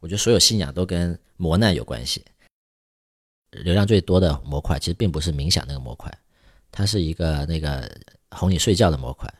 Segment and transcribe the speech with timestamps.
[0.00, 2.24] 我觉得所有信仰都跟磨难有关系。
[3.50, 6.12] 流量最多的模块其实并不是冥想那个模块，
[6.70, 7.90] 它是一个那个
[8.30, 9.32] 哄你睡觉的模块。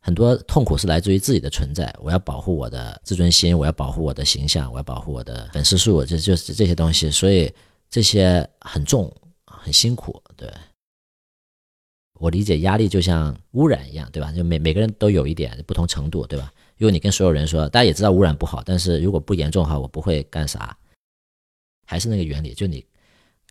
[0.00, 7.10] 很多痛苦是来自于自己的存在，我要保护我的自尊心，我要保护我的形象，我要保护我的粉丝数，这就是这些东西。
[7.10, 7.52] 所以
[7.90, 9.12] 这些很重，
[9.44, 10.22] 很辛苦。
[10.36, 10.48] 对
[12.14, 14.30] 我理解，压力就像污染一样，对吧？
[14.32, 16.52] 就每每个人都有一点不同程度，对吧？
[16.78, 20.76] 如果你跟所有人说，大家也知道污染不好，但是如果不严重的话，我不会干啥。
[21.84, 22.86] 还是那个原理，就你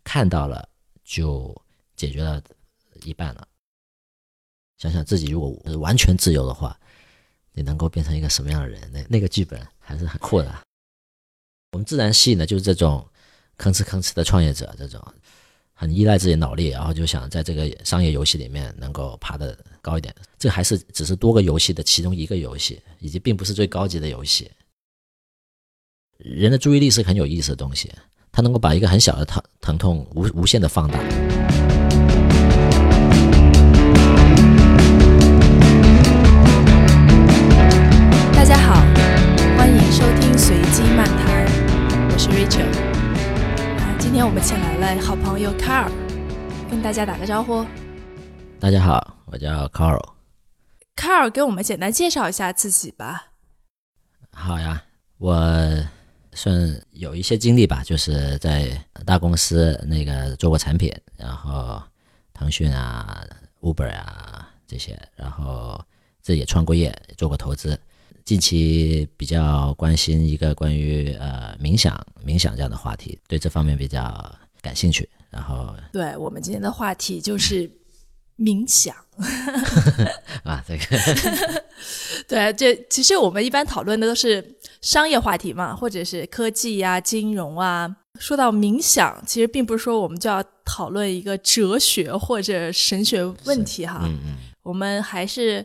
[0.04, 0.68] 看到了，
[1.04, 1.54] 就
[1.96, 2.42] 解决了
[3.02, 3.46] 一半了。
[4.78, 6.78] 想想自己如果完全自由的话，
[7.52, 8.80] 你能够变成一个什么样的人？
[8.92, 10.62] 那那个剧本还是很酷的。
[11.72, 13.06] 我们自然吸引的就是这种
[13.58, 15.04] 吭哧吭哧的创业者，这种
[15.80, 20.12] 很依赖自己脑力，然后就想在这个商业游戏里面能够爬得高一点。
[20.36, 24.50] 这还是只是多个游戏的其中一个游戏，以及并不是最高级的游戏。
[26.16, 27.92] 人的注意力是很有意思的东西。
[28.32, 30.98] 它能够把一个很小的疼疼痛无无限的放大。
[38.32, 38.82] 大家好，
[39.56, 41.46] 欢迎收听随机漫谈，
[42.10, 42.66] 我是 Rachel。
[43.78, 45.90] 啊，今天我们请来了好朋友 Carl，
[46.70, 47.64] 跟大家打个招呼。
[48.60, 50.14] 大家好，我叫 Carl。
[50.96, 53.28] Carl，给我们简单介绍一下自己吧。
[54.32, 54.84] 好呀，
[55.18, 55.86] 我。
[56.34, 58.70] 算有一些经历吧，就是在
[59.04, 61.82] 大公司那个做过产品，然后
[62.32, 63.26] 腾讯啊、
[63.60, 65.84] Uber 啊这些，然后
[66.20, 67.76] 自己也创过业，做过投资。
[68.24, 74.32] 近期比较关心一个关于呃冥想、冥想这样的话题，对这方面比较
[74.62, 75.08] 感兴趣。
[75.30, 77.70] 然后，对我们今天的话题就是
[78.38, 78.94] 冥想。
[80.44, 81.62] 啊，这个，
[82.28, 87.94] 对，这其实我们一般讨论的都是商业话题嘛，或者是科技呀、金融啊。
[88.18, 95.64] 说到冥想，其实并不是说我们就要讨论一个哲学或者神学问题哈，嗯嗯，我们还是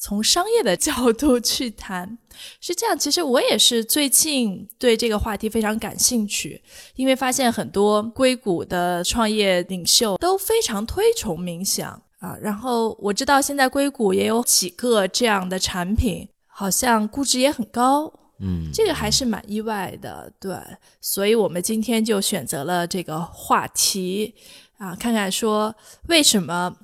[0.00, 2.18] 从商业的角度去谈。
[2.58, 6.62] 是这样，其实我也是最近对这个话题非常感兴趣，
[6.96, 12.02] 因为发现很多硅谷的创业领袖都非常推崇冥想。
[12.20, 20.54] 啊，然后我知道现在硅谷也有几个这样的产品，好像估值也很高，嗯，这个还是蛮意外的，对，
[21.00, 24.34] 所以我们今天就选择了这个话题，
[24.76, 25.74] 啊，看看说
[26.08, 26.76] 为什么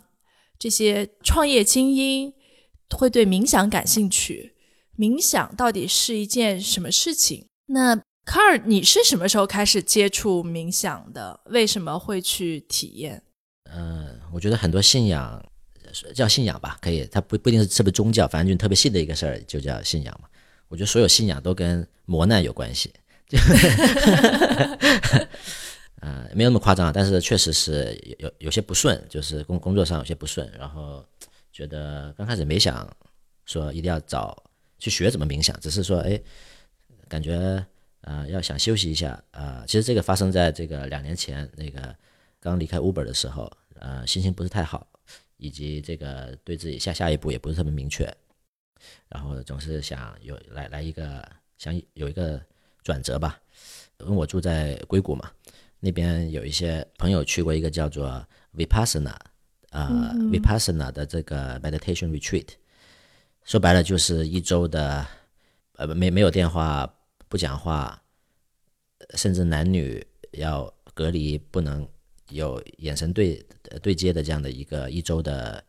[0.58, 2.32] 这些创业精英
[2.90, 4.54] 会对冥想感兴趣，
[4.98, 7.46] 冥想到底是一件什么事情？
[7.66, 11.40] 那卡尔，你是什么时候开始接触冥想的？
[11.46, 13.22] 为什么会去体验？
[13.72, 15.44] 嗯，我觉得很多信仰
[16.14, 20.28] 叫信仰吧，可以，它不不一定是特别宗教，反正就特别信的一个事儿就叫信仰嘛。
[20.68, 22.92] 我觉得所有信仰都跟磨难有关系，
[26.00, 31.04] 嗯， 没有那么夸张，但是确实是有有些不顺，就是工工作上有些不顺，然后
[31.56, 32.86] 觉得刚开始没想
[33.46, 34.42] 说一定要找
[34.78, 36.20] 去学怎么冥想，只是说哎，
[37.08, 37.64] 感觉
[38.02, 41.96] 啊要想休息一下啊，其实这个发生在这个两年前那个。
[42.38, 43.50] 刚离开 Uber 的时候，
[43.80, 44.86] 呃，心情不是太好，
[45.36, 48.04] 以及这个对自己下下一步也不是特别明确，
[49.08, 51.26] 然后总是想有来来一个
[51.58, 52.40] 想有一个
[52.84, 53.40] 转折吧。
[53.98, 55.32] 因为我住在硅谷嘛，
[55.80, 58.24] 那边有一些朋友去过一个叫做
[58.54, 59.16] Vipassana，
[59.76, 62.48] 呃，Vipassana 的这个 meditation retreat，
[63.44, 65.06] 说白了就是一周的，
[65.76, 66.90] 呃，没没有电话，
[67.28, 68.02] 不讲话，
[69.14, 71.86] 甚至男女要隔离，不能。
[72.30, 73.40] 有眼神对
[73.80, 75.62] 对接的这样的一个一周的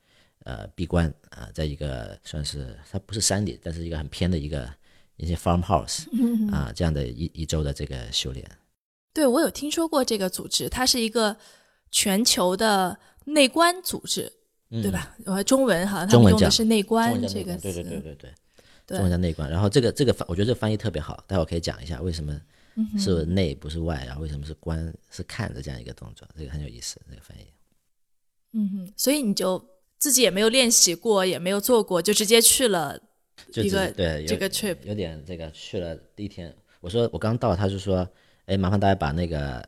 [0.43, 4.67] 呃闭关啊，在一个算是它不是山里，但是一个很偏的一个
[5.17, 6.07] 一些 farmhouse
[6.51, 8.43] 啊这样的一一周的这个修炼。
[9.13, 11.37] 对，我有听说过这个组织，它是一个
[11.91, 14.31] 全球的内观组织，
[14.69, 15.15] 对吧？
[15.25, 18.15] 呃，中文哈，他们用的是内观这个词，对对对对
[18.85, 19.49] 对，中文叫内观。
[19.49, 22.39] 然后这个这个翻，我觉得这个翻译特别好，待会儿可以讲一下为什么。
[22.95, 27.41] 是内不是外，然后为什么是观是看的这样一个动作，这个很有意思，这个翻译。
[28.53, 29.59] 嗯哼，所以你就
[29.97, 32.95] 自己也没有练习过，也没有做过，就直接去了
[33.55, 38.07] 一个对这个 trip，有点这个去了第一天，我说我刚到，他就说，
[38.45, 39.67] 哎，麻烦大家把那个呃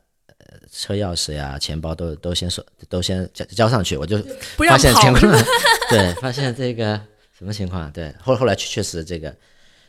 [0.70, 4.18] 车钥匙呀、钱包都都先收，都先交交上去，我就
[4.56, 5.32] 发现情况，
[5.90, 7.00] 对，发现这个
[7.36, 7.90] 什么情况？
[7.92, 9.34] 对，后后来确实这个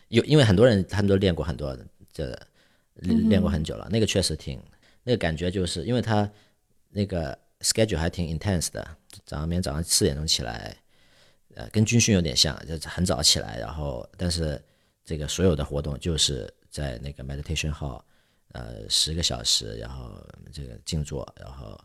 [0.09, 1.77] 有，因为很多人他们都练过很多
[2.13, 2.37] 这。
[3.03, 4.61] 练过很久了，那个确实挺，
[5.03, 6.29] 那个感觉就是因为他
[6.89, 8.85] 那个 schedule 还挺 intense 的，
[9.25, 10.75] 早上每天早上四点钟起来，
[11.55, 14.61] 呃，跟军训有点像，就很早起来，然后但是
[15.03, 17.99] 这个所有的活动就是在那个 meditation hall，
[18.53, 21.79] 呃，十个小时，然后这个静坐，然后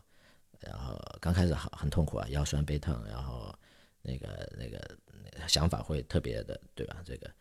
[0.59, 3.53] 然后刚开始很很痛苦啊，腰酸背疼，然后
[4.01, 4.79] 那个那个
[5.47, 6.97] 想法会特别的，对吧？
[7.05, 7.31] 这个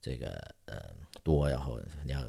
[0.00, 2.24] 这个呃多，然后你要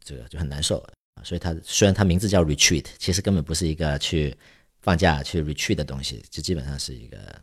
[0.00, 0.84] 这个就很难受。
[1.22, 4.36] 所以它虽然它名字叫 retreat，其实根本不是一个去
[4.80, 7.40] 放假去 retreat 的东西，就基本上是一个，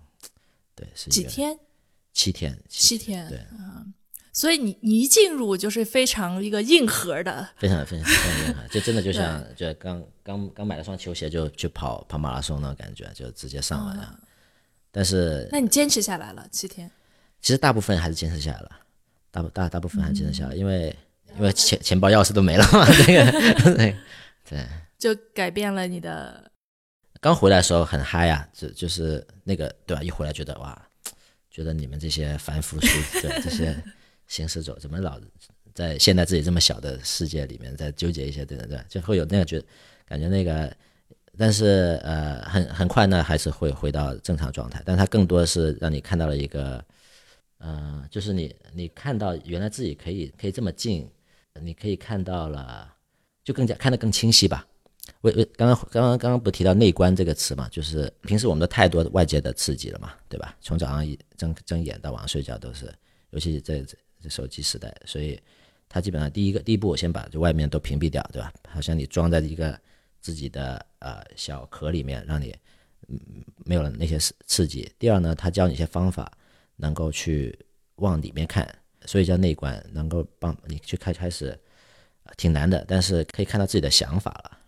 [0.75, 1.58] 对，是几天？
[2.13, 3.86] 七天，七天，对啊。
[4.33, 14.19] 所以你你一进入就是非常一个硬核的，非常非常非常硬核，就真的就像就刚刚刚买了双球鞋就去跑跑马拉松那种感觉，就直接上来了。
[14.92, 16.89] 但是，那你坚持下来了七天？
[17.42, 18.72] 其实大部分还是坚持下来了，
[19.31, 20.95] 大大大部分还是坚持下来，因为。
[21.38, 23.31] 因为钱钱包钥匙都没了嘛，这个
[23.63, 23.95] 对
[24.50, 24.68] 对，
[25.00, 26.51] 就改变了你的。
[27.22, 30.04] 刚回来的时候很嗨啊，就就是那个对吧？
[30.04, 30.77] 一回来觉得哇，
[31.50, 32.88] 觉得你们这些凡夫俗
[33.22, 33.74] 子，这些
[34.31, 35.19] 行尸走，怎么老
[35.74, 39.62] 在现在自己这么小的世界里面在纠结一些，对对对，就会有那个觉
[40.06, 40.74] 感觉那个，
[41.38, 44.81] 但是呃，很很快呢，还是会回到正常状态。
[44.86, 46.83] 但它更多是让你看到了一个，
[47.57, 51.10] 呃，就是你你看到原来自己可以可以这么近。
[51.62, 52.89] 你可以看到了，
[53.44, 54.66] 就更加看得更清晰吧。
[55.19, 57.68] 为为刚刚刚刚刚刚不提到内观这个词嘛？
[57.68, 60.56] 就是平时我们的太多外界的刺激了嘛，对吧？
[60.62, 62.89] 从早上一睁睁眼到晚上睡觉都是，
[63.31, 63.86] 尤其这
[64.30, 65.40] 手机时代，所以
[65.88, 68.54] 它基本上第一个第一步，我先把这外面都屏蔽掉，对吧？
[68.68, 69.80] 好像你装在一个
[70.20, 72.56] 自己的呃小壳里面，让你
[73.08, 73.20] 嗯
[73.66, 74.92] 没有了那些刺刺激。
[75.00, 76.32] 第二呢，他教你一些方法，
[76.76, 77.58] 能够去
[77.96, 78.68] 往里面看。
[79.08, 81.60] 所以叫内观，能够帮你去开开始，
[82.38, 84.60] 挺难的，但是可以看到自己的想法了。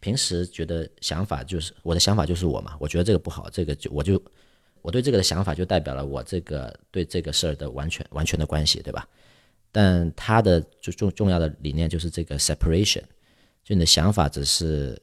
[0.00, 4.22] 平时觉得想法就是我的想法就是我嘛，我觉得这个不好，这个就我就
[4.82, 9.08] 我对这个的想法就代表了我这个对这个事儿的完全完全的关系，对吧？
[9.72, 13.02] 但他的最重重要的理念就是这个 separation，
[13.62, 15.00] 就你的想法只是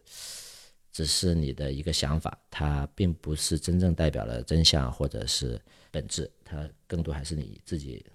[0.91, 5.59] 只是你的一个想法，它并不是真正代表了真相或者是
[5.91, 8.05] 本质，它更多还是你自己。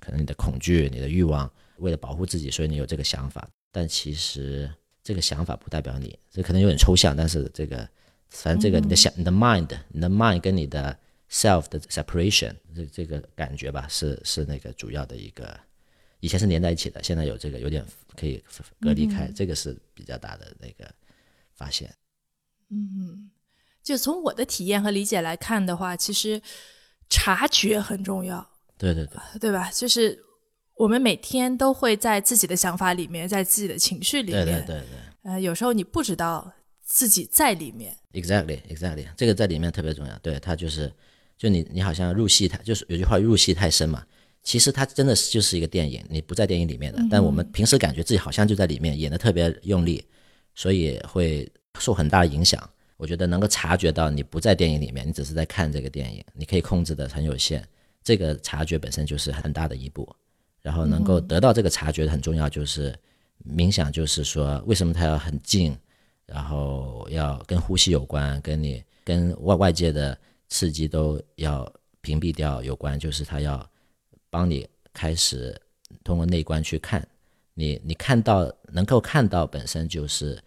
[0.00, 3.46] 可能你的恐惧、你的欲望，为了保护自己，所以你有这个想法。
[3.70, 4.68] 但其实
[5.02, 7.14] 这个想法不代表你，这可能有点抽象。
[7.16, 7.88] 但是这个，
[8.30, 10.98] 反正这个你的想、你的 mind、你的 mind 跟你的
[11.30, 15.58] self 的 separation，这这个感觉吧，是是那个主要的一个。
[16.20, 17.84] 以前是连在一起的，现在有这个有点
[18.16, 18.42] 可以
[18.80, 20.90] 隔离开，这个是比较大的那个
[21.54, 21.94] 发现。
[22.70, 23.30] 嗯，
[23.82, 26.40] 就从我的体验和理解来看的话，其实
[27.08, 28.44] 察觉很重要。
[28.78, 29.70] 对对对，对吧？
[29.70, 30.18] 就是
[30.74, 35.32] 我们每天都会在自己的想法里面，在自己的情绪里面，对对对对。
[35.32, 36.52] 呃，有时候你不知道
[36.82, 37.96] 自己在里面。
[38.12, 40.18] Exactly, exactly，这个在里面特别重要。
[40.20, 40.92] 对，它就是，
[41.36, 44.04] 就你你好像入戏太，就是有句话入戏太深嘛。
[44.42, 50.04] 其实它真的是就是一个电影，你不在电影里面的，但我们平时感觉自己好像就在里面，演的特别用力，
[50.54, 51.50] 所以会
[51.80, 52.70] 受很大的影响。
[52.96, 57.62] 我觉得能够察觉到你不在电影里面，你只是在看这个电影，你可以控制的很有限。
[58.04, 60.08] 这个察觉本身就是很大的一步，
[60.62, 62.48] 然后能够得到这个察觉很重要。
[62.48, 62.96] 就是
[63.44, 65.76] 冥想，就是说为什么它要很静，
[66.24, 70.16] 然后要跟呼吸有关，跟你跟外外界的
[70.48, 71.70] 刺激都要
[72.00, 72.98] 屏蔽掉有关。
[72.98, 73.68] 就是它要
[74.30, 75.60] 帮你开始
[76.02, 77.06] 通过内观去看，
[77.54, 80.42] 你你看到能够看到本身就是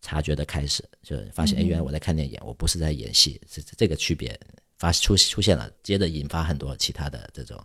[0.00, 4.38] 察觉的开始，就发现哎，原来我在看电影，我不是在演戏，这这个区别。
[4.78, 7.58] 发出出现了，接着引发很多其他的这种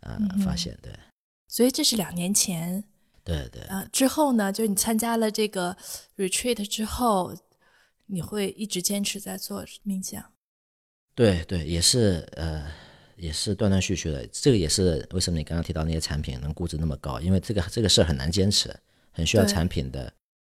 [0.00, 0.92] 呃发现，对。
[1.46, 2.82] 所以这是两年前，
[3.22, 3.62] 对对。
[3.68, 5.76] 啊，之后呢，就你参加了这个
[6.16, 7.38] retreat 之后，
[8.06, 10.32] 你会一直坚持在做冥想。
[11.14, 12.66] 对对，也是呃，
[13.16, 14.26] 也是断断续续的。
[14.32, 18.74] 这个也是为什么你刚刚提到那些产品能估值那么高，因为这个这个事儿很难坚持，
[19.12, 20.12] 很需要产品的。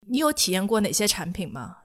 [0.08, 1.77] 你有体验过哪些产品吗？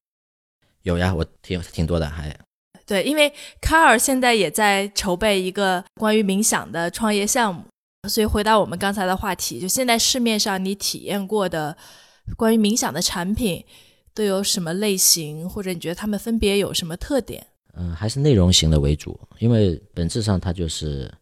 [0.82, 2.36] 有呀，我挺挺多的，还。
[2.84, 7.64] 对，因为卡尔现在也在筹备一个关于冥想的创业项目，
[8.08, 11.76] 所以回到我们刚才的话题，就现在市面上你体验过的
[12.36, 13.64] 关于冥想的产品
[14.14, 17.46] 都有什么类型，或者你觉得他们分别有什么特点？
[17.76, 21.12] 嗯，还是内容型的为主，因为本质上它就是，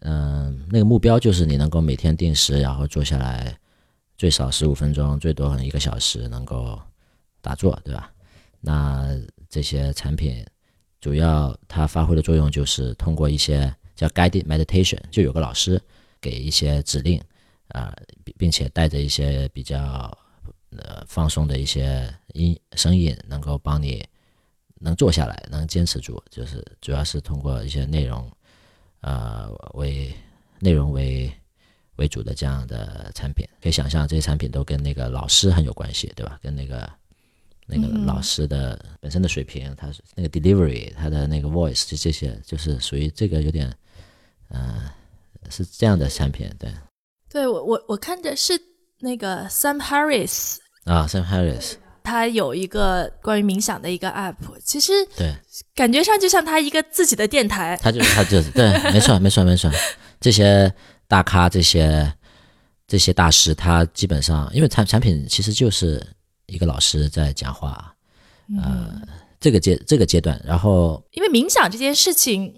[0.00, 3.56] 嗯，那个目标就是你能够每天定时，然后坐下来，
[4.18, 6.78] 最少十五分钟，最多一个小时能够
[7.40, 8.12] 打坐，对吧？
[8.60, 9.08] 那
[9.48, 10.44] 这些产品。
[11.00, 15.78] 主要它发挥的作用就是通过一些叫 guided meditation，就有个老师
[16.18, 17.20] 给一些指令
[17.68, 17.94] 啊，
[18.38, 19.76] 并且带着一些比较
[20.70, 24.02] 呃放松的一些音声音，能够帮你
[24.84, 26.22] 能做下来，能坚持住。
[26.30, 28.30] 就是主要是通过一些内容，
[29.00, 30.14] 呃为
[30.60, 31.32] 内容为
[31.96, 36.38] 为主的这样的产品，可以想象这些产品都跟那个老师很有关系，对吧？
[36.42, 36.92] 跟那个
[37.66, 43.74] 那个老师的本身的水平，他是那个 delivery，他的那个 voice，就这些就是属于这个有点，
[44.50, 44.82] 嗯、
[45.48, 46.70] 是这样的产品，对
[47.30, 48.52] 对我我我看着是
[48.98, 51.74] 那个 Sam Harris，啊，Sam Harris，
[52.04, 55.34] 他有一个关于冥想的一个 app，其实对。
[55.74, 57.76] 感觉上就像他一个自己的电台。
[57.82, 59.70] 他就是他就是对，没错没错没错，
[60.20, 60.72] 这些
[61.08, 62.12] 大咖这些
[62.86, 66.04] 这些大师，他基本上因为产产品其实就是
[66.46, 67.94] 一个老师在讲话，
[68.62, 69.00] 呃，
[69.40, 72.54] 这个阶这个阶段，然后因为冥想这件事情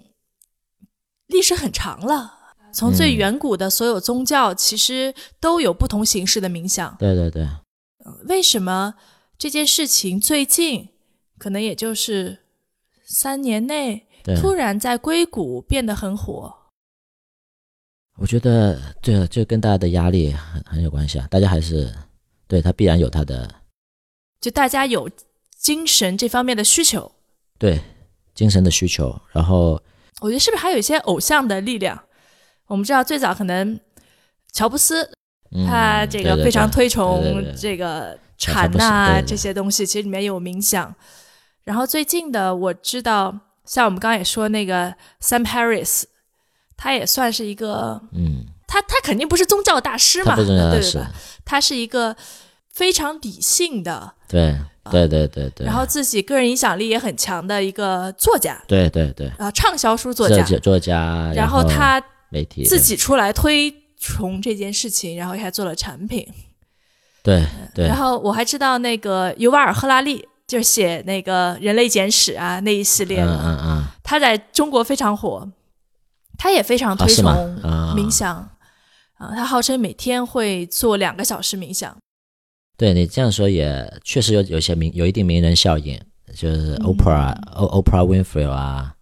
[1.27, 2.33] 历史很长了，
[2.73, 6.95] 从最远古的所有宗教，其实都有不同形式的冥想。
[6.99, 7.47] 对对对，
[8.27, 8.93] 为什么
[9.37, 10.89] 这件事情最近
[11.37, 12.39] 可能也就是
[13.05, 14.07] 三年内
[14.41, 16.53] 突然在硅谷变得很火？
[18.19, 21.93] 我觉得对，这跟大家的压力很很有关系啊，大家还是
[22.47, 23.47] 对他必然有他的
[24.41, 25.09] 就大家有
[25.55, 27.11] 精神这方面的需求，
[27.59, 27.79] 对
[28.33, 29.79] 精神的需求，然后
[30.19, 32.05] 我觉得是不是还有一些偶像的力量？
[32.65, 33.79] 我们知道最早可能
[34.51, 35.09] 乔布斯
[35.51, 37.23] 嗯，他这个非常推崇
[37.55, 40.93] 这个禅呐、这些东西，其实里面有冥想。
[41.63, 46.03] 然后最近的我知道，像我们刚刚也说那个 Sam Harris，
[46.77, 51.11] 他也算是一个，嗯，他他肯定不是宗教大师嘛，对对吧？
[51.43, 52.15] 他是一个
[52.71, 54.57] 非常理性的，对
[54.89, 60.35] 对对对对，然后自己个人影响力也很强的一个作家，对对对，啊，畅销书作家。
[60.35, 66.25] 作家作家，然后后他媒体自己出来推崇这件事情，然后还做了产品。
[67.27, 67.87] 对对。
[67.87, 75.45] 然后我还知道那个尤瓦尔·赫拉利，就是写那个《人类简史》啊那一系列嗯的，嗯嗯，他在中国非常火，
[76.37, 77.27] 他也非常推崇
[77.61, 77.93] 啊。
[77.97, 78.33] 冥想
[79.17, 81.93] 啊他号称每天会做两个小时冥想。
[82.77, 85.99] 对你这样说也确实有有些名有一定名人效应，
[86.33, 88.93] 就是 Oprah、O Oprah Winfrey 啊，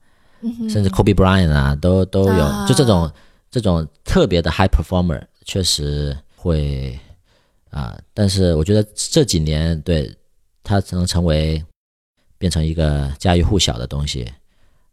[0.69, 2.65] 甚至 Kobe Bryant 啊，都都有，啊。
[2.67, 3.11] 就这种
[3.51, 6.97] 这种特别的 high performer，确实会
[7.75, 10.09] 啊、但是我觉得这几年对
[10.63, 11.61] 它能成为
[12.37, 14.31] 变成一个家喻户晓的东西，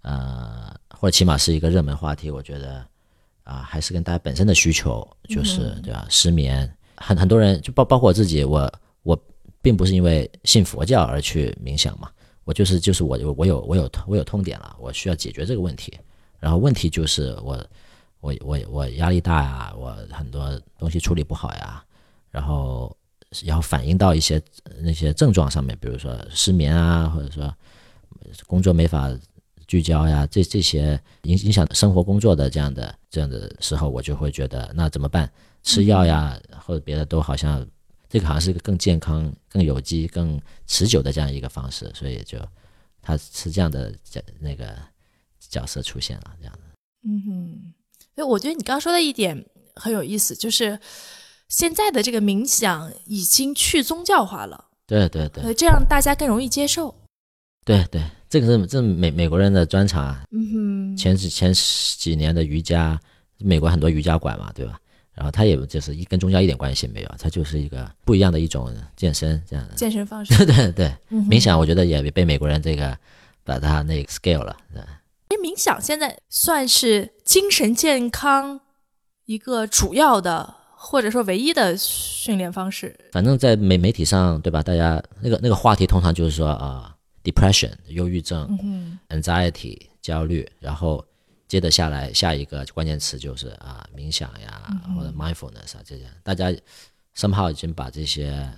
[0.00, 2.84] 呃，或者起码是一个热门话题，我觉得
[3.44, 6.04] 啊、还是跟大家本身的需求，就是、对吧？
[6.10, 8.72] 失眠，很很多人就包包括我自己，我
[9.04, 9.16] 我
[9.60, 12.10] 并不是因为信佛教而去冥想嘛，
[12.42, 15.96] 我就是就是我我有我有我有痛点了，我需要解决这个问题，
[16.40, 17.64] 然后问题就是我
[18.18, 21.84] 我我我压力大呀，我很多东西处理不好呀，
[22.32, 22.96] 然后
[23.44, 24.42] 然后反映到一些
[24.80, 27.54] 那些症状上面，比如说失眠啊，或者说
[28.48, 29.08] 工作没法
[29.68, 35.30] 聚焦呀，这这些影影响生活工作的这样的这样的时候，我就会觉得那怎么办？
[35.62, 36.36] 吃药呀，
[36.66, 37.64] 或者别的都好像
[38.08, 42.38] 这个好像是个更健康、更有机、更持久的这样一个方式，所以就
[43.00, 44.76] 他是这样的角那个
[45.38, 46.60] 角色出现了，这样的。
[47.04, 47.74] 嗯哼，
[48.14, 49.44] 所以我觉得你刚说的一点
[49.76, 50.78] 很有意思，就是
[51.52, 56.94] 现在的这个冥想已经去宗教化了，对对对呃，这样大家更容易接受。
[57.62, 62.98] 对对，这个是这是美美国人的专长啊，嗯哼，前几前十几年的瑜伽，
[63.36, 64.78] 美国很多瑜伽馆嘛，对吧？
[65.12, 69.74] 然后它也就是一跟宗教一点关系没有，它就是一个不一样的一种健身这样的。
[69.74, 70.34] 健身方式。
[70.46, 72.98] 对对对，嗯冥想我觉得也被美国人这个
[73.44, 74.56] 把它那个 scale 了。
[74.72, 74.80] 对
[75.28, 78.58] 因为冥想现在算是精神健康
[79.26, 82.94] 一个主要的或者说唯一的训练方式。
[83.12, 84.62] 反正，在媒媒体上，对吧？
[84.62, 91.04] 大家那个那个话题通常就是说啊、d e p r e s s i o n 忧郁症、嗯 anxiety 焦虑，然后
[91.46, 96.52] 接着下来下一个关键词就是啊冥想呀、嗯或者 mindfulness 啊这些，大家
[97.16, 98.48] somehow 已经把这些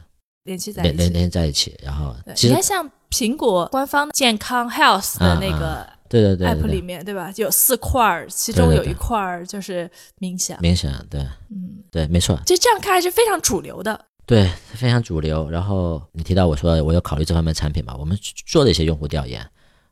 [0.44, 1.12] 联系在连连一起。
[1.18, 7.32] 连在一起，然后对，其实像苹果官方健康 Health 的那个对对对 app 里面，对吧？
[7.36, 10.56] 有四块儿，其中有一块儿就是冥想。
[10.58, 11.20] 冥想，对，
[11.50, 13.98] 嗯，对，没错，就这样看还是非常主流的。
[14.26, 15.50] 对，非常主流。
[15.50, 19.44] 然后你提到我说我有考虑这方面产品嘛，我们做了一些用户调研，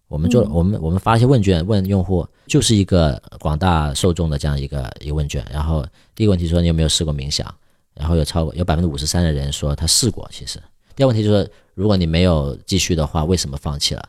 [0.09, 5.45] 我们做、嗯我们我们发一些问卷问用户，就是一个广大受众的这样一个一个问卷。
[5.51, 7.53] 然后第一个问题说你有没有试过冥想，
[7.95, 10.59] 然后有超过有百分之五十三的人说他试过，其实。
[10.95, 14.03] 第二个问题就是如果你没有继续的话，为什么放弃了？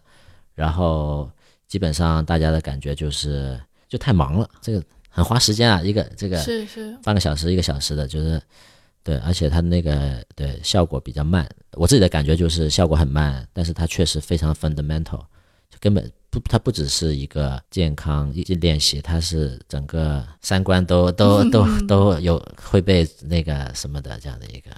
[0.54, 1.30] 然后
[1.74, 8.40] 基本上大家的感觉就是就太忙了，这个很花时间啊，一个这个是是，半个小时一个小时的，就是
[9.02, 11.50] 对，而且它那个对效果比较慢。
[11.72, 15.22] 我自己的感觉就是效果很慢，但是它确实非常 fundamental，
[15.68, 24.70] 就根本不，它不只是一个健康一练习，它是整个三观都都 都都有会被那个什么的这样的一个。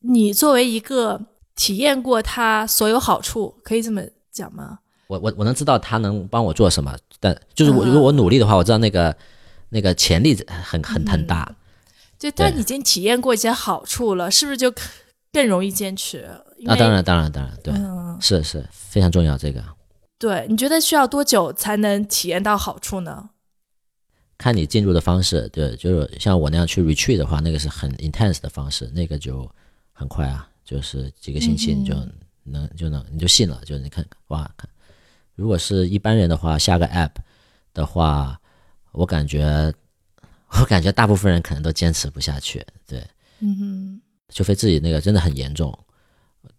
[0.00, 1.20] 你作为一个
[1.54, 4.80] 体验过它所有好处，可以这么讲吗？
[5.06, 9.16] 我我我能知道他能帮我做什么，但就是我如果我努力的话，我知道那个
[9.68, 11.54] 那个潜力很很很大。
[12.16, 14.72] 就他已经体验过一些好处了，是不是就
[15.32, 16.20] 更容易坚持？
[16.66, 17.74] 啊，当然当然当然，对，
[18.20, 19.62] 是是非常重要这个。
[20.16, 23.30] 对，你觉得需要多久才能体验到好处呢？
[24.38, 29.50] 看你进入的方式，对，就是像我那样去 retreat 的话，那个是很 intense 的方式，那个就
[29.92, 31.94] 很快啊，就是几个星期你就
[32.44, 34.70] 能就能你就信了，就你看哇看。
[35.34, 37.10] 如果是一般人的话，下个 app
[37.72, 38.40] 的话，
[38.92, 39.72] 我感觉，
[40.48, 43.04] 我感觉大部分人可能都坚持不下去，对，
[43.40, 45.76] 嗯哼，除非自己那个真的很严重，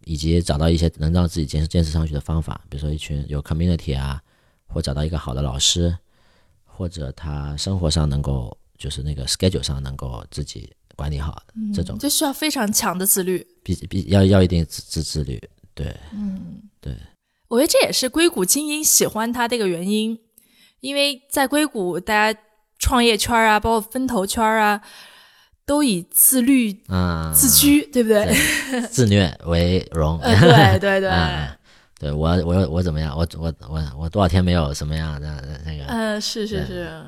[0.03, 4.22] 以及找到一些能让自己坚持坚持上去的方法，比如说一群有 community 啊，
[4.67, 5.98] 或找到一个好的老师，
[6.65, 11.41] 或者他生活上能够就是那个 schedule 上能够自己管理好，
[11.74, 11.98] 这种。
[11.98, 15.41] 就需要非常强的自律，必必要要一定自自自律，
[15.74, 16.94] 对，嗯，对。
[17.48, 20.20] 我觉得这也是硅谷精英喜欢他的一个原因，
[20.80, 22.40] 因为在硅谷，大家
[22.80, 24.82] 创业圈啊，包括分头圈啊，
[25.64, 28.36] 都以自律啊自居，对不对？
[28.90, 30.20] 自虐为荣。
[30.20, 31.10] 对对对，
[32.00, 33.16] 对 我我我怎么样？
[33.16, 35.86] 我我我我多少天没有什么样的那个？
[35.86, 37.06] 嗯，是是是。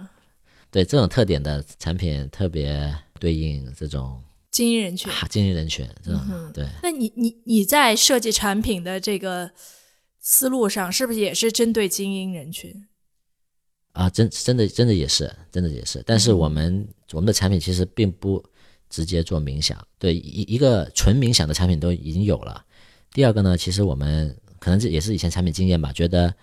[0.69, 6.21] 对这种特点的产品，特别对应这种精英人群，精英人群这种
[6.53, 6.67] 对。
[6.83, 9.49] 那你你你在设计产品的这个？
[10.29, 12.85] 思路上是不是也是针对精英人群？
[13.93, 16.03] 啊，真真的真的也是，真的也是。
[16.05, 18.43] 但是我们我们的产品其实并不
[18.89, 22.61] 直接做冥想，对一一个纯冥想的产品都已经有了。
[23.13, 26.35] 第二个呢，其实我们可能这也是以前产品经验吧，觉得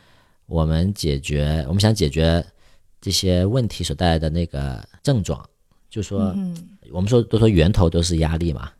[0.47, 2.43] 我们解决我们想解决
[3.03, 5.47] 这些问题所带来的那个症状，
[5.91, 6.35] 就说
[6.91, 8.73] 我们说都说源头都是压力嘛，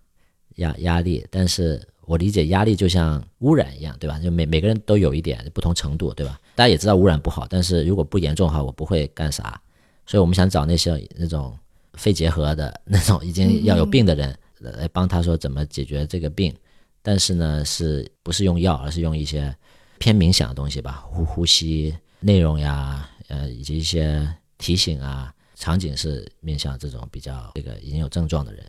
[0.55, 1.87] 压压力，但是。
[2.07, 4.19] 我理解压力就像污染一样，对吧？
[4.19, 6.41] 就每每个人都有一点不同程度，对吧？
[6.55, 9.61] 大家也知道污染不好，但是如果不严重的话，我不会干啥。
[10.07, 11.59] 所以我们想找那些那种
[11.95, 16.55] 肺结核的那种已经要有病的人来帮他说怎么解决这个病，
[17.03, 19.55] 但是呢，是不是用药，而是用一些
[19.99, 24.29] 偏冥想的东西吧，呼呼吸内容呀，呃，以及一些
[24.59, 28.63] 提醒啊，场景是面向这种比较这个已经有症状的人。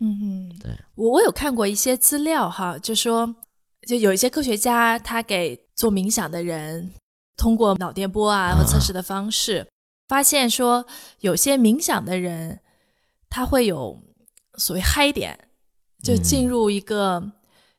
[0.00, 3.34] 嗯哼，对我我有看过一些资料哈，就说
[3.86, 6.92] 就有一些科学家他给做冥想的人
[7.36, 9.66] 通过脑电波啊和测试的方式，
[10.06, 10.86] 发现说
[11.20, 12.60] 有些冥想的人
[13.28, 14.00] 他会有
[14.56, 15.36] 所谓嗨点，
[16.02, 17.32] 就进入一个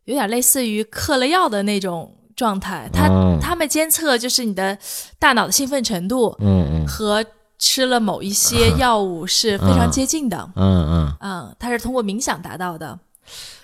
[0.04, 2.90] 有点类似于嗑了药的那种状态。
[2.92, 3.08] 他
[3.40, 4.78] 他们监测就是你的
[5.18, 7.26] 大脑的兴奋程度，嗯嗯和。
[7.60, 11.18] 吃了某一些 药物是非常接近的，嗯嗯。
[11.20, 12.98] 嗯，它是通过冥想达到的，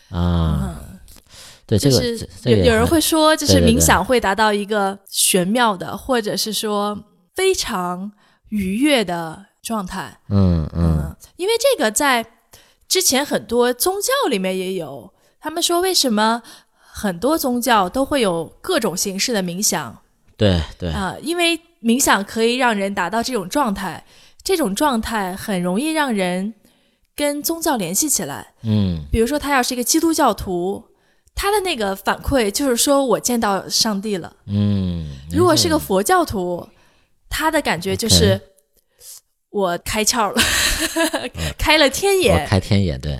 [0.09, 0.75] 啊，
[1.65, 2.03] 对，这个
[2.43, 8.11] 有有人会说，就是冥想会达到一个玄妙的，或者是说非常
[8.49, 10.69] 愉悦的状态，嗯。
[10.75, 12.25] 嗯，因为这个在
[12.89, 16.43] 之前很多宗教里面也有，他们说为什么
[16.77, 19.97] 很多宗教都会有各种形式的冥想，
[20.35, 20.91] 对对。
[20.91, 21.57] 啊，因为。
[21.81, 24.03] 冥想可以让人达到这种状态，
[24.43, 26.53] 这种状态很容易让人
[27.15, 28.53] 跟宗教联系起来。
[28.63, 30.83] 嗯，比如说他要是一个基督教徒，
[31.33, 34.35] 他的那个反馈就是说我见到上帝了。
[34.47, 36.67] 嗯，如果是个佛教徒，
[37.29, 38.39] 他的感觉就是
[39.49, 40.41] 我开窍了，
[41.57, 42.47] 开了天眼。
[42.47, 43.19] 开天眼，对。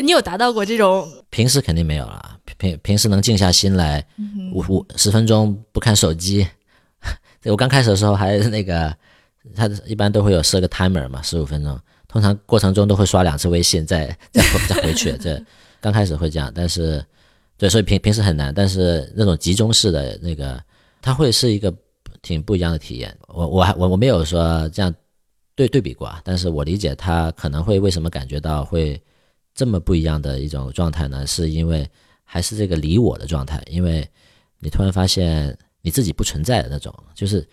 [0.00, 1.08] 你有达到过这种？
[1.28, 4.06] 平时肯定没有了，平平时能静下心来，
[4.52, 6.46] 五五十分钟不看手机。
[7.50, 8.94] 我刚开始的时候还那个，
[9.54, 15.16] 他一般都会有设个 timer 嘛，十五分钟，通常过程中都会刷两次微信，再 再再回去。
[15.18, 15.42] 这
[15.80, 17.04] 刚开始会这样，但是
[17.56, 18.52] 对，所以平平时很难。
[18.52, 20.62] 但是那种集中式的那个，
[21.00, 21.72] 它会是一个
[22.22, 23.16] 挺不一样的体验。
[23.28, 24.94] 我我还我我没有说这样
[25.54, 29.00] 对对比过啊，但是我理解他可能会为什么感觉到会
[29.54, 31.26] 这么不一样的一种状态呢？
[31.26, 31.88] 是因为
[32.24, 34.06] 还是这个离我的状态，因为
[34.58, 35.56] 你突然发现。
[35.80, 37.46] 你自己不存在的那种，就是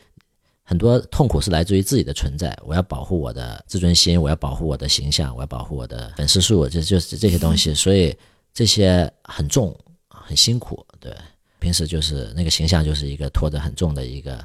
[0.63, 2.57] 很多痛苦是来自于自己的存在。
[2.65, 7.73] 我要保护我的自尊心，我要保护我的形象，我要保护我的粉丝数，就就是这些东西。
[7.73, 8.17] 所以
[8.51, 10.83] 这些很重，很辛苦。
[10.99, 11.15] 对，
[11.59, 14.43] 平时就是那个形象就是一个拖着很重的一个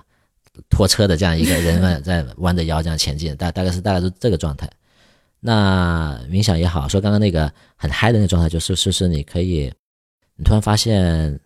[0.69, 4.71] 拖车的这样一个人们在弯着腰这样前进，大大概是大概是这个状态。
[5.41, 9.73] 那冥想也好，说刚刚那个很嗨的那个状态，就是是是你可以，
[10.37, 11.41] 你突然发现。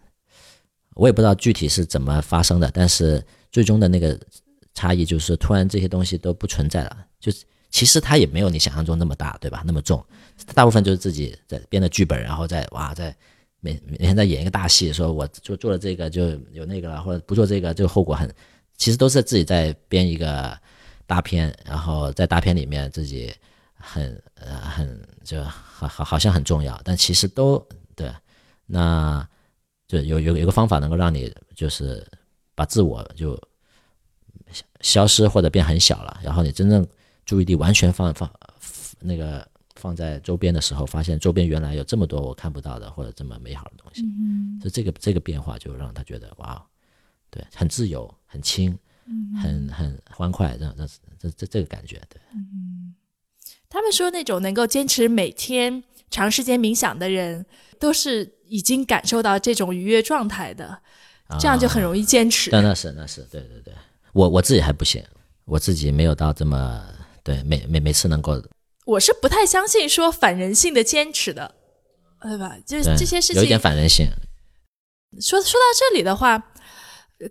[0.95, 4.19] 我也不知道具体是怎么发生的，但是最终的那个
[4.75, 9.63] 差异就是突然这些东西都不存在了，就是其实它也没有你想象中那么大，对吧？
[9.67, 10.05] 那么重，
[10.55, 13.15] 大部分就是自己在编的剧本，然后再哇在
[13.61, 18.33] 每每天在演一个大戏，说我做做了这个就有那个了，或者不做这个就后果很，
[18.77, 20.57] 其实都是自己在编一个
[21.07, 23.35] 大片，然后在大片里面自己
[23.75, 28.09] 很呃很就好好好像很重要，但其实都对，
[28.67, 29.27] 那。
[29.87, 32.07] 就有有有个方法能够让你就是
[32.55, 33.39] 把自我就
[34.81, 36.87] 消失或者变很小了，然后你真正
[37.27, 38.31] 注意力完全放放
[39.01, 44.03] 那个放在周边的时候，发现周边原来有这么多我看不到的或者这么美好的东西。
[44.03, 46.65] 嗯，所以这个这个变化就让他觉得哇，
[47.31, 48.77] 对，很自由，很轻，
[49.43, 52.19] 很很欢快，这这这这这个感觉，对。
[52.33, 52.95] 嗯，
[53.69, 57.45] 他们说那种能够坚持每天长时间冥想的人，
[57.79, 58.33] 都是。
[58.55, 60.79] 已经感受到这种愉悦状态的，
[61.41, 62.51] 这样就很容易坚持。
[62.53, 63.75] 那那是那是对对对，
[64.13, 65.03] 我我自己还不行，
[65.45, 66.85] 我自己没有到这么
[67.25, 68.41] 对每每每次能够。
[68.85, 71.53] 我是不太相信说反人性的坚持的，
[72.23, 72.57] 对吧？
[72.65, 74.07] 就是这些事情有一点反人性。
[75.21, 76.39] 说说到这里的话，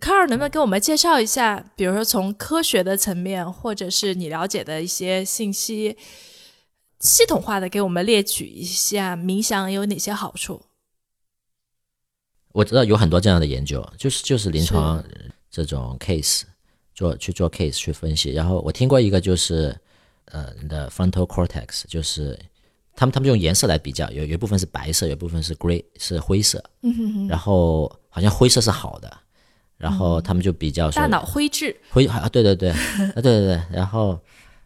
[0.01, 5.95] 卡尔能不能给我们介绍一下，比如说从科学的层面，或者是你了解的一些信息，
[6.99, 10.63] 系统化的给我们列举一下冥想有哪些好处？
[12.53, 15.03] 我知道有很多这样的研究，就是就是临床
[15.51, 16.43] 这种 case
[16.93, 18.31] 做去做 case 去分析。
[18.31, 19.75] 然后我听过一个就是，
[20.25, 22.39] 呃，你的 frontal cortex，就是
[22.95, 26.63] 他们他们用颜色来比较，有有一部分是白色，有部分是 gray 是灰色。
[26.83, 27.27] 嗯哼哼。
[27.27, 29.11] 然后好像灰色是好的，
[29.77, 32.77] 然后他们就比较说大脑灰质灰啊，对对对，啊
[33.15, 34.19] 对对对，然后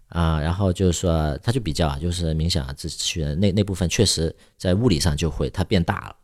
[0.10, 6.16] 啊，然后就是说他就比较就是冥想自去那那部分确实在物理上就会它变大了。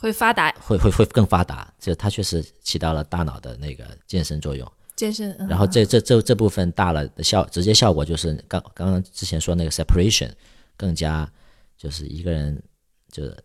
[0.00, 4.72] 会发达，会会会更发达，就它确实起到了大脑的那个健身作用。
[4.94, 10.30] 健身，然后这这这这部分大了的效，直接效果就是刚刚刚之前说那个 separation，
[10.76, 11.28] 更加
[11.76, 12.60] 就是一个人
[13.10, 13.36] 就是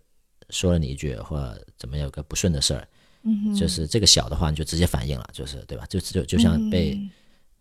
[0.51, 2.87] 说了你一句或怎么有个不顺的事儿，
[3.23, 5.85] 嗯，就是这个小的话你就直接反应了，就是对吧？
[5.89, 6.99] 就就就像被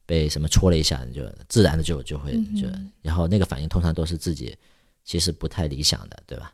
[0.05, 2.69] 被什么戳了一下，你就自然的就就会就，
[3.01, 4.55] 然后那个反应通常都是自己
[5.03, 6.53] 其实不太理想的，对吧？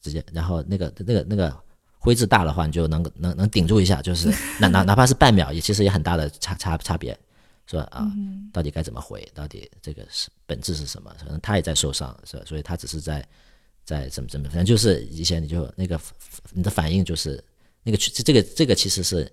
[0.00, 1.56] 直接，然后那个那个那个。
[2.02, 7.12] 灰质大的话，你就能能能顶住一下，就是 哪哪哪怕是半秒，也其实也很大的差差差别，
[7.66, 7.82] 是吧？
[7.92, 8.10] 啊，
[8.54, 9.30] 到底该怎么回？
[9.34, 11.14] 到底这个是本质是什么？
[11.20, 12.42] 可能他也在受伤，是吧？
[12.46, 13.22] 所以他只是在
[13.84, 16.00] 在怎么怎么，反正就是一些你就那个
[16.52, 17.42] 你的反应就是
[17.82, 19.30] 那个这这个这个其实是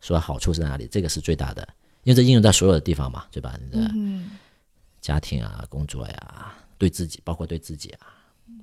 [0.00, 0.88] 说好处是在哪里？
[0.90, 1.68] 这个是最大的，
[2.04, 3.54] 因为这应用在所有的地方嘛，对吧？
[3.62, 3.92] 你的
[5.02, 8.08] 家庭啊，工作呀，对自己，包括对自己啊，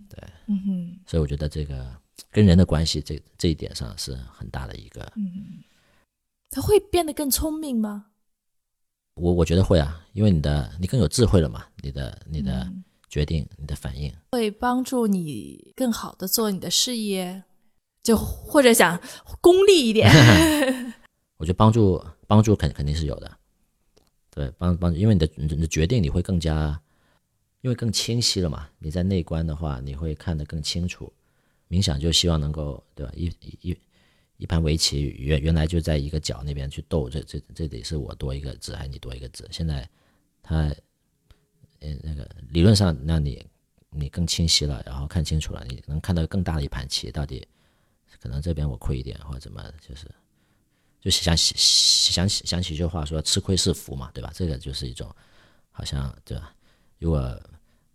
[0.10, 1.86] 对，嗯哼，所以我觉得这个。
[2.32, 5.02] 跟人的关系，这这一点上是很大的一个。
[5.16, 5.64] 嗯，
[6.50, 8.08] 他会变得更聪明吗？
[9.16, 12.70] 我我觉得会啊，因为你的你更有智慧了嘛，你的你的
[13.10, 17.44] 决定，你的反应会帮助你更好的做你的事业，
[18.04, 19.02] 就或者想
[19.40, 20.10] 功利一点。
[21.38, 23.38] 我觉得帮助帮助肯肯定是有的，
[24.30, 26.82] 对，帮帮，因为你的你的决定你会更加，
[27.62, 28.68] 因为更清晰了嘛。
[28.80, 31.12] 你在内观的话，你会看得更清楚。
[31.70, 33.12] 冥想就希望能够，对吧？
[33.16, 33.26] 一
[33.62, 33.78] 一
[34.38, 39.48] 一盘围棋，原原来就在一个角那边去斗，这这这得是我多一个子，还是你多一个子？
[39.52, 39.90] 现在，
[40.44, 40.74] 他，
[41.80, 43.44] 嗯，那个理论上让你
[43.90, 47.48] 你更清晰了，然后看清楚了，你能看到更大的一盘棋，到底
[48.22, 50.06] 可能这边我亏一点，或者怎么，就是
[51.02, 54.32] 就想想想起想起一句话说，吃亏是福嘛，对吧？
[54.36, 55.10] 这个就是一种，
[55.72, 56.54] 好像对吧？
[57.00, 57.42] 如果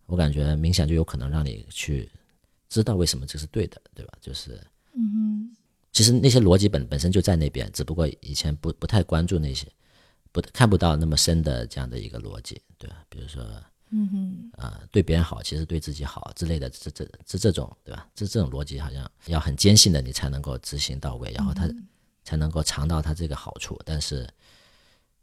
[0.06, 2.10] 我感觉冥想就有可能让你去。
[2.70, 4.14] 知道为什么这是对的，对吧？
[4.22, 4.58] 就是，
[4.94, 5.54] 嗯
[5.92, 9.66] 其实那些逻辑本本身就在那边，只不过以前不不太关注那些，
[10.30, 13.04] 不看不到那么深的这样的一个逻辑，对吧？
[13.08, 13.42] 比如说，
[13.90, 18.08] 嗯哼，啊，对别人好，其实对自己好之类的，这这这这种，对吧？
[18.14, 21.68] 这这种逻辑好像要很坚信的，你才能够执行到位，然后他
[22.22, 23.76] 才能够尝到他这个好处。
[23.84, 24.28] 但是，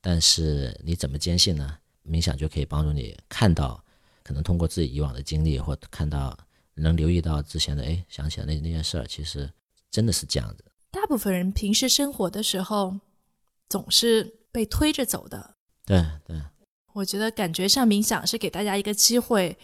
[0.02, 1.78] 但是你怎么坚信呢？
[2.06, 3.82] 冥想就可以帮助你看到，
[4.22, 6.38] 可能通过自己以往的经历或看到。
[6.78, 9.52] 能留意到之前的，哎，想起来那那件事儿，其实
[9.92, 10.64] 真的是这样子。
[10.92, 13.00] 大部分人平时生活的时候，
[13.70, 15.56] 总是被推着走的。
[15.86, 16.42] 对对。
[16.94, 19.56] 我觉得感觉上冥想是给大家一个机会，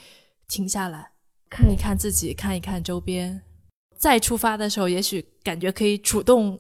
[0.47, 1.13] 停下来
[1.49, 3.41] 看一看自己，看一看周边，
[3.97, 6.60] 再出发的时候，也许感觉可以主动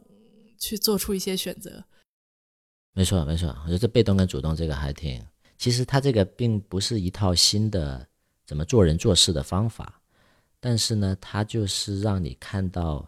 [0.57, 1.83] 去做出一些选择。
[2.93, 5.23] 没错没错，我觉得这被动跟主动这个还挺，
[5.57, 8.07] 其实它这个并不是一套新的
[8.45, 10.01] 怎么做人做事的方法。
[10.65, 13.05] 但是呢，它就是让你看到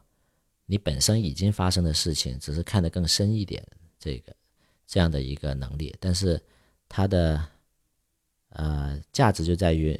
[0.65, 3.65] 你本身已经发生的事情，只是看得更深一点，
[3.97, 4.35] 这个
[4.85, 6.37] 这样的一个能力，但是
[6.89, 7.41] 它的
[8.49, 9.97] 呃价值就在于，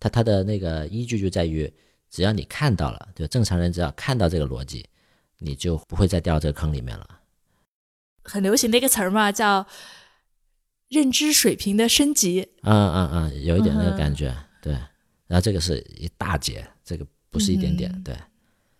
[0.00, 1.70] 它它的那个依据就在于，
[2.08, 4.88] 只要你看到了，就正常人只要看到这个逻辑，
[5.36, 7.20] 你就不会再掉这个坑里面了。
[8.22, 9.66] 很流行的一个词儿嘛，叫
[10.88, 12.48] 认知水平的升级。
[12.62, 14.72] 嗯嗯嗯，有一点那个感觉，对。
[15.26, 18.14] 然后这个是一大截，这个不是一点点，对。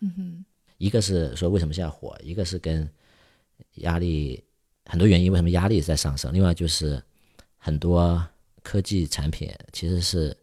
[0.00, 0.44] 嗯哼。
[0.78, 2.88] 一个是说为什么现在火，一个是跟
[3.76, 4.42] 压力
[4.86, 6.32] 很多原因，为什么压力在上升？
[6.32, 7.02] 另外就是
[7.56, 8.22] 很多
[8.62, 10.36] 科技产品其实是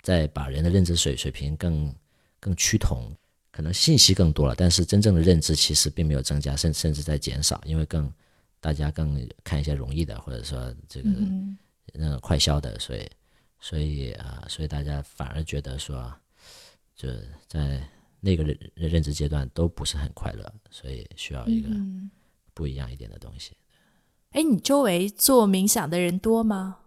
[0.00, 1.94] 在把人的认知水水平更
[2.38, 3.12] 更趋同，
[3.50, 8.10] 可能信息更多了，但是真正的认知其实并没有增加，甚甚至在减少，因为更
[8.60, 11.10] 大家更看一些容易的，或者说这个
[11.92, 13.06] 那个快消的，所以
[13.64, 16.14] 所以啊，所以大家反而觉得说
[16.94, 17.08] 就
[17.48, 17.82] 在。
[18.26, 21.68] 那个认认知阶段都不是很快乐，所以需要一个
[22.54, 23.54] 不一样一点的东西。
[24.30, 26.78] 哎，你周围做冥想的人多吗？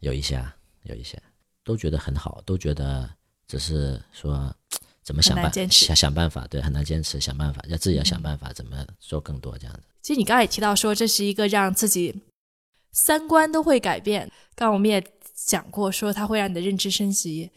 [0.00, 1.22] 有一些，啊，有一些
[1.62, 3.08] 都觉得很好，都觉得
[3.46, 4.52] 只是说
[5.04, 9.82] 怎么想办想想办法，对，很难坚持，想办法要自己要想办法怎么做更多这样子。
[10.02, 12.22] 其实你刚才也提到说，这是一个让自己
[12.90, 14.28] 三观都会改变。
[14.56, 15.00] 刚刚我们也
[15.36, 17.52] 讲过，说它会让你的认知升级。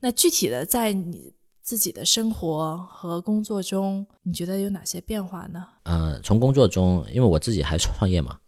[0.00, 1.34] 那具体的在你。
[1.66, 5.66] 自己的生活和工作中，你觉得有哪些变化呢？
[5.82, 8.38] 呃，从工作中，因为我自己还创业嘛，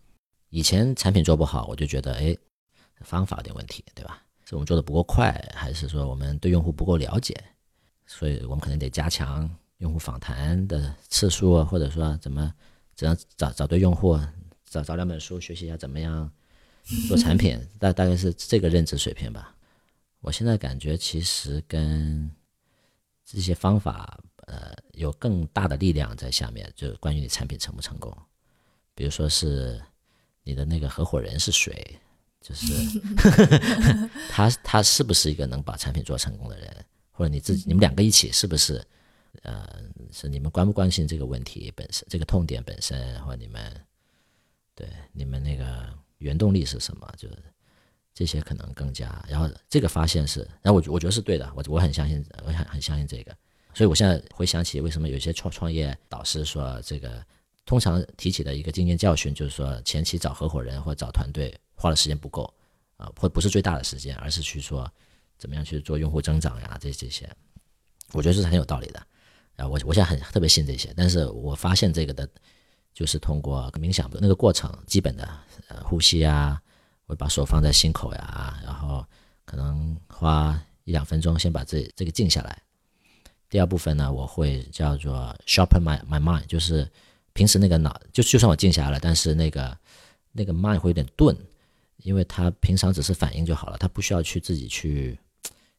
[0.50, 2.37] 以前产品做不好，我就觉得，哎，
[3.00, 4.22] 方法有点问题，对吧？
[4.44, 7.35] 是我们做的不够快，还是说我们对用户不够了解？
[8.07, 12.54] 所以我们可能得加强用户访谈的次数，或者说怎么
[12.94, 14.16] 怎样找找对用户，
[14.64, 16.31] 找找两本书学习一下怎么样
[17.07, 19.55] 做产品，大大概是这个认知水平吧。
[20.20, 22.31] 我现在感觉其实跟
[23.24, 28.16] 这些方法，呃，有更大的力量在下面，就是关于你产品成不成功。
[28.94, 29.81] 比如说是
[30.42, 32.01] 你的那个合伙人是谁，
[32.40, 32.66] 就是
[34.29, 38.85] 他他是不是一个能把产品做成功的人，或者你自己你们两个一起是不是，
[39.42, 39.68] 呃，
[40.11, 43.81] 是你们关不关心这个问题本身，这个痛点本身，或者你们
[44.74, 45.87] 对你们那个
[46.18, 47.37] 原动力是什么，就是。
[48.14, 53.33] 这些可能更加，然后这个发现是，然后我我觉得是对的，我我很相信，我很很相信这个，
[53.72, 57.24] 所以我现在回想起为什么有些创创业导师说这个，
[57.64, 62.52] 通常提起的一个经验教训就是说前期找合伙人或找团队花的时间不够
[62.96, 64.92] 啊，或不是最大的时间，而是去说
[65.38, 67.31] 怎么样去做用户增长呀这这些，
[68.14, 68.98] 我觉得是很有道理的，
[69.54, 72.28] 啊我我现在很特别信这些，但是我发现这个的，
[72.99, 75.29] 就是通过冥想的那个过程，基本的
[75.69, 76.61] 呃呼吸啊。
[77.07, 79.03] 会把手放在心口呀，然后
[79.47, 82.63] 可能花一两分钟先把这这个静下来。
[83.49, 86.87] 第二部分呢，我会叫做 sharpen my my mind，就是
[87.33, 89.75] 平时那个脑就就算我静下来了，但是那个
[90.33, 91.35] 那个 mind 会有点钝，
[92.03, 95.19] 因为他平常只是反应就好了，他不需要去自己去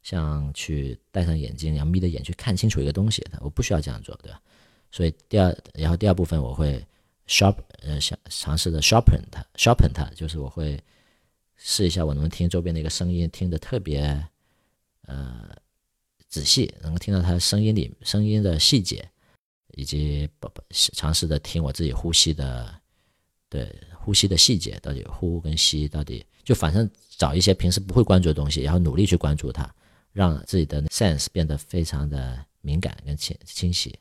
[0.01, 4.41] 像去戴上眼镜，然后眯着眼去看清楚一个东西，我不需要这样做，对吧？
[4.91, 6.83] 所以第二，然后第二部分我会
[7.29, 10.77] sharp 呃想尝试的 sharpen 它 sharpen 它，就是我会。
[11.61, 13.99] 试一下，我能听周边的一个声音，听得特别，
[15.07, 15.53] 呃，
[16.29, 19.05] 仔细，能够听到他声音里声音的细节，
[19.73, 20.29] 以及
[20.93, 22.73] 尝试的听我自己呼吸的，
[23.49, 29.69] 对呼吸的细节，到底呼跟吸到底，就反正找一些平时不会关注的东西，然后努力去关注它，
[30.13, 33.93] 让自己的 sense 变得非常的敏感跟清清晰，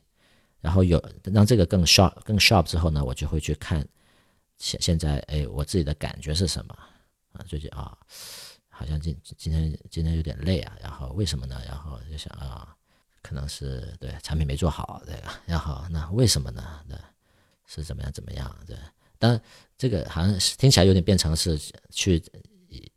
[0.61, 3.87] 然后有让这个更 sharp 更 sharp 之后呢，我就会去看
[4.57, 6.77] 现现在哎我自己的感觉是什么。
[7.31, 7.95] 啊，最近啊，
[8.69, 11.61] 好像今今天今天有点累啊，然后为什么呢？
[11.67, 12.75] 然后就想啊，
[13.21, 16.83] 可能是对产品没做好这个，然后那为什么呢？
[16.89, 16.97] 对，
[17.67, 18.53] 是怎么样怎么样？
[18.65, 18.75] 对，
[19.19, 19.39] 但
[19.77, 21.55] 这个好像听起来有点变成是
[21.91, 22.19] 去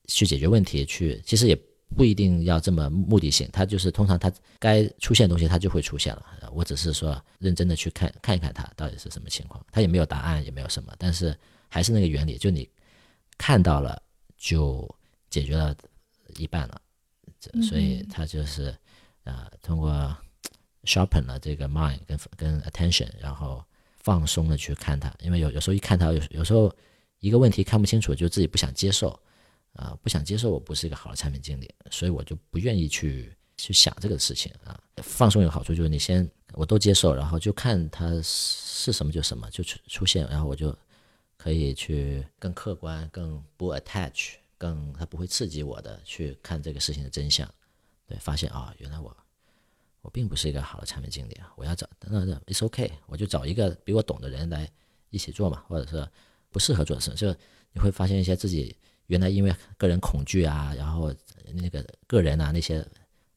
[0.07, 1.55] 去解决问题，去其实也
[1.96, 6.50] 不一定要这么目的性，它就是通常它该出现的东西它就会出现了。
[6.52, 11.37] 我只是说认真的去看看一看它到底是什么情况，它也没有答案，也没有什么，但是
[11.68, 12.68] 还是那个原理，就你
[13.37, 14.00] 看到了。
[14.44, 14.92] 就
[15.31, 15.72] 解决了
[16.35, 16.83] 一半了，
[17.62, 18.76] 所以他就是
[19.22, 19.92] 啊，通过
[20.83, 23.64] sharpen 了这个 mind 跟跟 attention，然后
[24.00, 26.74] 放松的去看它，因为有有时候一看它，有有时候
[27.20, 29.16] 一个问题看不清楚，就自己不想接受
[29.75, 34.81] 啊，不想接受我不是一个好的产品经理，所以我就不愿意去去想这个事情啊。
[35.03, 40.77] 放松有好处就是你先我都接受，然后就看它是什么就什么就出出现，然后我就。
[41.39, 47.53] 可以去更客观、更不 attach、更它不会刺激我的去看这个事情的真相，
[48.07, 49.17] 对，发现啊，原来我
[50.03, 54.71] 我并不是一个好的产品经理啊，我要找那那 it's OK，我就找一个比我懂的人来
[55.11, 56.09] 一起做嘛，或者是
[56.53, 57.35] 不适合做的事，就
[57.73, 61.15] 你会发现一些自己原来因为个人恐惧啊，然后
[61.55, 62.87] 那个个人啊那些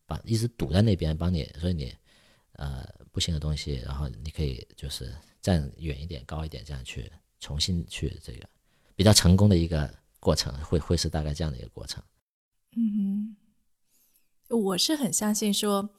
[0.06, 1.94] 把一直堵在那边帮你，所以你
[2.54, 8.48] 呃不行的东西，然后你可以就是站远一点、高一点，这样去重新去这个
[8.96, 12.04] 比较成功的一个过程，会会是大概这样的一个过程。
[12.78, 13.36] 嗯，
[14.50, 15.90] 我是很相信说，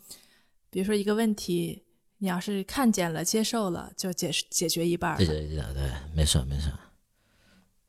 [0.70, 1.84] 比如说一个问题，
[2.18, 5.16] 你要是看见了、接受了，就解解决一半儿。
[5.16, 6.70] 对对对对，没错没错。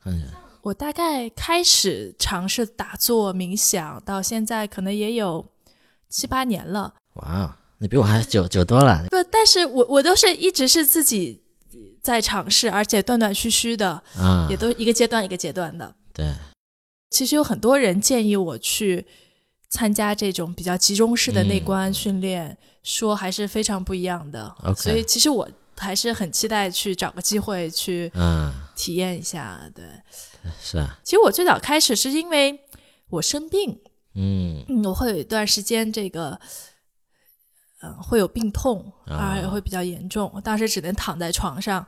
[0.06, 5.46] 嗯，我大概开始尝试打坐冥想，到现在可能也有
[6.10, 6.94] 七八年了。
[7.14, 9.06] 哇哦，你比我还久久多了。
[9.10, 11.42] 不，但是我我都是一直是自己
[12.02, 15.96] 在尝试，而且断断续续的，啊，也都一个阶段一个阶段的。
[16.14, 16.34] 对，
[17.10, 19.06] 其实有很多人建议我去
[19.70, 24.56] 参加这种比较集中式的内观训练，说还是非常不一样的。
[24.64, 29.60] OK 所以其实我还是很期待去找个机会去嗯，体验一下。
[29.76, 29.86] 对，
[30.62, 32.60] 是啊，其实我最早开始是因为
[33.10, 33.80] 我生病，
[34.16, 36.40] 嗯嗯，我会有一段时间这个。
[37.84, 40.32] 嗯，会有病痛，啊而会比较严重。
[40.34, 41.86] 我当时只能躺在床上，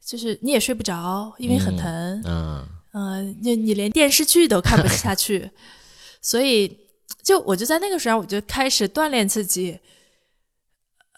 [0.00, 2.22] 就是你也睡不着，因为很疼。
[2.24, 5.50] 嗯嗯，你你连电视剧都看不下去，
[6.22, 6.78] 所以
[7.24, 9.80] 就我就在那个时候，我就开始锻炼自己。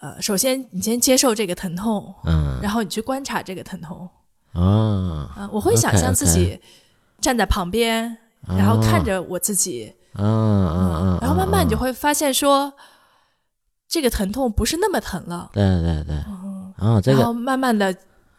[0.01, 4.09] 呃，首先你先接受这个疼痛，嗯，然后你去观察这个疼痛。
[4.53, 6.61] 哦，啊、我会想象自己
[7.21, 12.73] 站在旁边然后看着我自己，嗯嗯嗯，然后慢慢你就会，发现说，
[13.89, 16.17] 这个疼痛不是那么疼了，对对对，
[16.79, 17.95] 哦，这然后慢慢的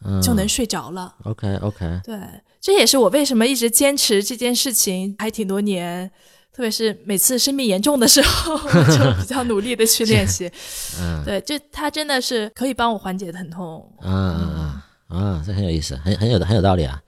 [0.05, 0.21] 嗯。
[0.21, 1.15] 就能睡着了。
[1.23, 2.19] OK OK，对，
[2.59, 6.11] 这也是我为什么一直坚持这件事情还挺多年，
[6.53, 10.51] 特别是每次生病严重的时候，我就比较努力的去练习。
[10.99, 11.23] 嗯。
[11.23, 13.89] 对，这它真的是可以帮我缓解疼痛。
[14.01, 14.53] 嗯嗯。
[14.57, 14.81] 嗯，
[15.13, 17.01] 啊，这很有意思，很很有很有道理啊。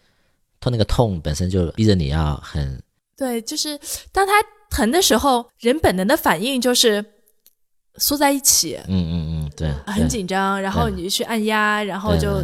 [0.59, 2.81] 痛那个痛本身就逼着你要很
[3.17, 3.79] 对，就是
[4.11, 4.33] 当他
[4.69, 7.03] 疼的时候，人本能的反应就是
[7.97, 9.13] 缩在一起，嗯嗯
[9.45, 12.41] 嗯，对，很，紧张，然后你就去按压，然后就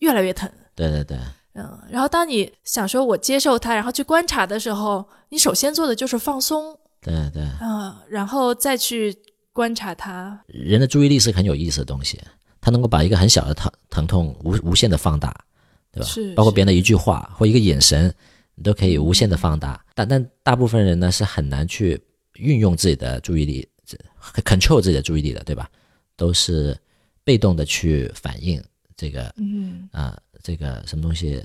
[0.00, 0.50] 越来越疼。
[0.74, 1.16] 对对对，
[1.54, 9.16] 嗯，然后当你想说我接受它，然后去观察的时候，你首先做的就是放松，对对，嗯，然后再去
[9.52, 10.38] 观察它。
[10.46, 12.20] 人的注意力是很有意思的东西，
[12.60, 15.44] 它能够把一个很小的疼疼痛无无限的放大，
[15.92, 16.06] 对吧？
[16.06, 18.12] 是是包括别人的一句话或一个眼神，
[18.54, 19.84] 你都可以无限的放大。
[19.94, 22.00] 但但大部分人呢是很难去
[22.34, 23.96] 运用自己的注意力这
[24.42, 25.70] ，control 自己的注意力的，对吧？
[26.16, 26.76] 都是
[27.24, 28.62] 被动的去反应
[28.96, 31.44] 这个嗯啊、这个什么东西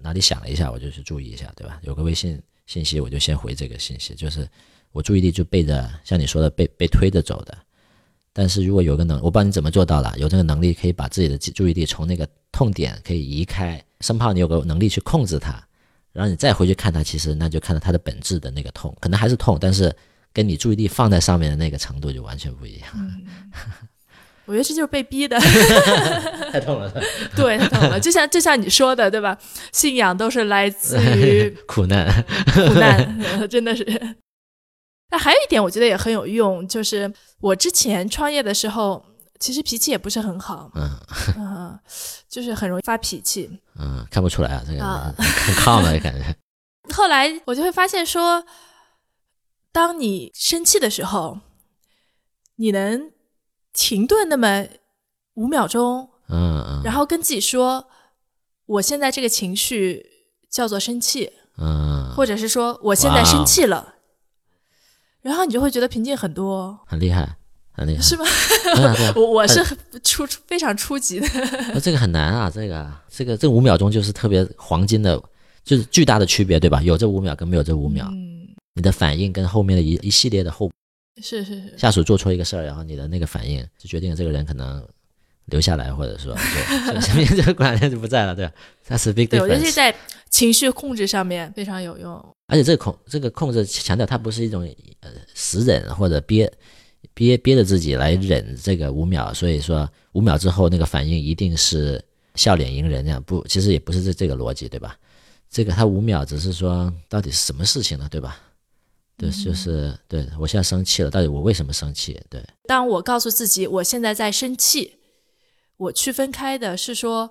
[0.00, 1.78] 哪里响了一下，我就去注意一下，对吧？
[1.82, 4.48] 有个微信信息，我就先回这个信息，就是
[4.90, 7.56] 我注意力就被着像你说的被被推着走的。
[8.36, 15.52] 但是如果有个能，我不知道你怎么做到了，有这个能力可以把自己的注意力从那个痛点可以移开，生怕你有个能力去控制它，
[16.12, 19.94] 然后你再回去看它，其实那就看到它的本质的那个痛，可能还是痛，但是
[20.32, 22.88] 跟你注意力放在上面的那个程度就完全不一样，
[24.46, 25.38] 我觉得这就是被逼的，
[26.50, 26.92] 太痛了，
[27.36, 28.00] 对，太痛了。
[28.00, 29.38] 就像就像你说的，对吧？
[29.72, 32.98] 信仰都是来自于苦难，苦难，
[33.38, 33.86] 呃真的是。
[35.10, 37.10] 那还有一点，我觉得也很有用，就是
[37.44, 39.04] 我之前创业的时候，
[39.38, 40.88] 其实脾气也不是很好，嗯。
[41.36, 41.78] 嗯，
[42.26, 43.60] 就是很容易发脾气。
[43.78, 45.12] 嗯，看不出来啊，这个啊。
[45.18, 46.34] 很 calm 的感觉，
[46.94, 48.44] 后来我就会发现说，
[49.70, 51.40] 当你生气的时候，
[52.56, 53.12] 你能
[53.74, 54.66] 停顿那么
[55.34, 57.88] 五秒钟，嗯嗯，然后跟自己说，
[58.64, 63.93] 我现在这个情绪叫做生气，嗯，或者是说我现在生气了，
[65.24, 67.26] 然后你就会觉得平静很多，很厉害，
[67.72, 68.24] 很厉害，是吗？
[69.16, 71.26] 我我是很初初非常初级的，
[71.72, 75.18] 那这个很难啊，这个这个这五秒钟就是特别黄金的，
[75.64, 76.82] 就是巨大的区别，对吧？
[76.82, 80.70] 有这五秒跟没有这五秒，嗯，你的反应跟后面的一一系列的后
[81.22, 84.86] 是是是，下属做错一个事儿，然后你的那个反应就决定了这个人可能
[85.46, 88.52] 留下来，或者说 就这个身边这个管理就不在了，对吧？
[88.86, 89.72] 它是 big 对我觉得这 difference。
[89.74, 89.94] 在
[90.28, 92.33] 情绪控制上面非常有用。
[92.46, 94.62] 而且这个控这个控制强调它不是一种
[95.00, 96.52] 呃死忍或者憋
[97.14, 102.02] 憋憋着自己来忍这个五秒，所以说五秒之后那个反应一定是
[102.34, 104.98] 笑脸迎人这样不，其实也不是这这个逻辑，对吧？
[105.50, 108.40] 这个他五秒只是说到底是什么事情呢，对吧？
[109.16, 112.20] 对，就是对我现在生气了，到底我为什么生气？
[112.28, 114.96] 对，当我告诉自己我现在在生气，
[115.76, 117.30] 我区分开的是说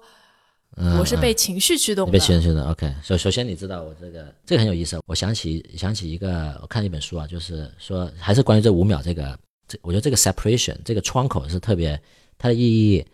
[0.75, 2.93] 嗯，我是嗯被情绪驱动被宣宣的，OK。
[3.03, 12.01] 首首先你知道我这个这个很有意思，我想起想起一个，我看一本书啊，就是说还是关于这五秒这个这我觉得这个 separation 这个窗口是特别
[12.37, 13.05] 它的意义，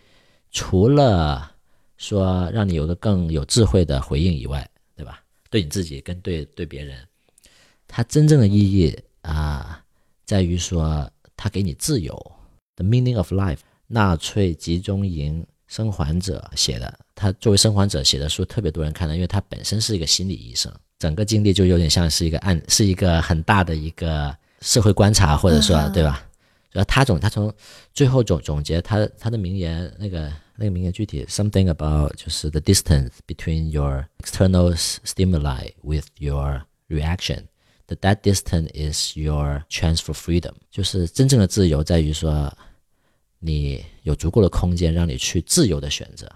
[0.51, 1.51] 除了
[1.97, 5.21] 说让你有个更有智慧的回应以外，对吧？
[5.49, 6.97] 对你自己跟对对别人，
[7.87, 9.83] 它真正的意义啊，
[10.25, 12.15] 在于说它给你自由。
[12.75, 13.57] The meaning of life，
[13.87, 26.25] 纳粹集中营生还者写的，他作为生还者写的书特别多人看的，因为他本身是一个心理医生，整个经历就有点像是一个案，是一个很大的一个社会观察，或者说对吧？
[26.71, 27.53] 然后他总他从
[27.93, 37.43] 最后总总结他他的名言，那个那个名言具体 something about 就是 the distance between your external stimuli with your reaction。
[37.87, 42.55] That that distance is your chance for freedom，就是真正的自由在于说，
[43.39, 46.31] 你有足够的空间让你去自由的选择，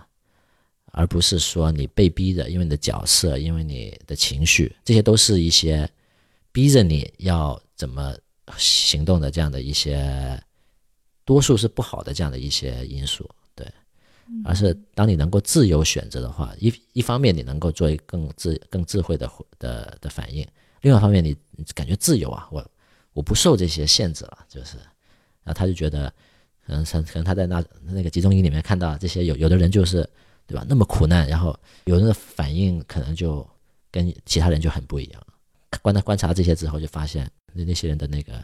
[0.95, 5.89] 而不是说你被逼的，因为你的角色，因为你的情绪，这些都是一些
[6.51, 8.15] 逼着你要怎么
[8.57, 10.39] 行动的这样的一些，
[11.25, 13.67] 多数是不好的这样的一些因素，对，
[14.45, 19.27] 而是当你能够自由选择的话，一一方面你能够做一更智更智慧的
[19.57, 20.47] 的的反应。
[20.81, 21.35] 另外一方面，你
[21.73, 22.71] 感觉自由啊，我
[23.13, 24.77] 我不受这些限制了，就是，
[25.43, 26.13] 然后他就觉得，
[26.67, 30.07] 可能，可能他在那那个集中营里面看到这些有有的人就是，
[30.45, 30.65] 对吧？
[30.67, 33.47] 那么苦难，然后有人的反应可能就
[33.91, 35.21] 跟其他人就很不一样。
[35.81, 38.43] 观察观察这些之后，就发现那那些人的那个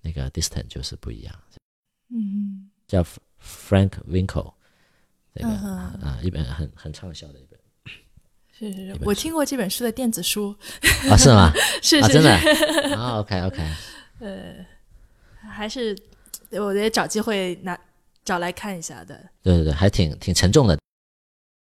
[0.00, 1.34] 那个 distance 就是不一样。
[2.08, 3.02] 嗯，叫
[3.40, 4.52] Frank Winkle，
[5.32, 7.58] 那个啊，一本很很畅销的一本。
[8.54, 10.54] 是是是，我听过这本书的电子书
[11.10, 11.52] 啊，是吗？
[11.82, 12.30] 是是真的
[12.96, 13.62] 啊， OK OK，
[14.20, 14.54] 呃，
[15.48, 15.96] 还是
[16.50, 17.78] 我得找机会拿
[18.24, 19.30] 找来看一下的。
[19.42, 20.78] 对对对，还挺挺沉重的。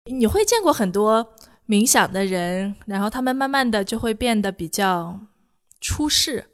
[0.10, 1.36] 你会见过很多
[1.68, 5.20] 冥想的人，然后他们慢慢的就会变得比较
[5.80, 6.50] 出世，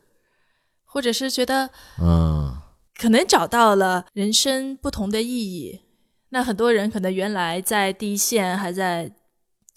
[0.83, 1.69] 或者是觉得
[2.01, 2.57] 嗯，
[2.97, 5.81] 可能找到了人生不同的意义。
[6.29, 9.11] 那很多人可能原来在第一线还在。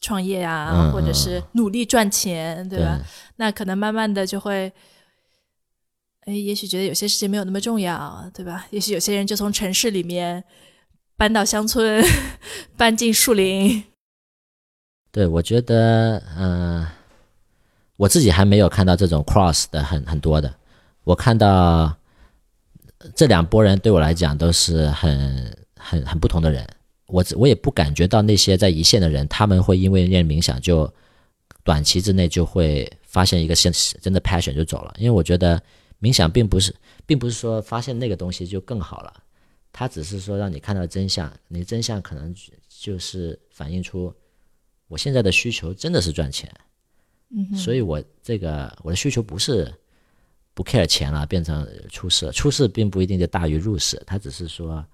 [0.00, 3.00] 创业啊，或者是努力赚钱，对吧？
[3.34, 4.72] 那可能慢慢的就会，
[6.20, 8.64] 哎，也许觉得有些事情没有那么重要，对吧？
[8.70, 10.44] 也许有些人就从城市里面
[11.18, 12.04] 搬到乡村，
[12.76, 13.82] 搬进树林。
[15.10, 16.86] 对，我觉得，嗯，
[17.96, 20.54] 我自己还没有看到这种 cross 的很很多的。
[21.02, 21.92] 我看到
[23.16, 26.64] 这两拨人对我来讲都是很很很不同的人。
[27.06, 30.88] 我我也不感觉到那些在一线的人，他们会因为练冥想就
[31.64, 34.94] 短期之内就会发现一个现实真的 passion 就走了。
[34.98, 35.60] 因为我觉得
[36.00, 36.72] 冥想并不是，
[37.06, 39.12] 并不是说发现那个东西就更好了，
[39.78, 41.32] 它只是说让你看到真相。
[41.46, 42.34] 你真相可能
[42.68, 44.12] 就是反映出
[44.88, 46.52] 我现在的需求真的是赚钱，
[47.30, 49.72] 嗯，所以我这个我的需求不是
[50.52, 54.84] 不 care 钱了，变成出事，出事并不一定就大于入世，它只是说。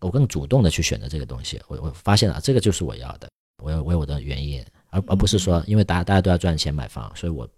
[0.00, 3.30] 我更主动的去选择这个东西，我我发现了这个就是我要的，
[3.62, 7.48] 我有我有我的原因，而而不是说因为大家大家都要赚钱买房，所以我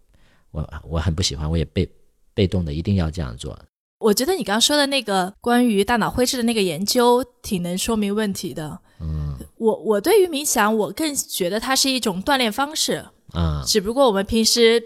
[0.52, 1.90] 我我很不喜欢，我也被
[2.34, 3.58] 被动的一定要这样做。
[3.98, 8.78] 我觉得你刚刚说的那个关于大脑灰质的那个研究，挺能说明问题的。
[9.00, 14.82] 嗯，我我对于冥想，我更觉得它是一种锻炼方式啊，只不过我们平时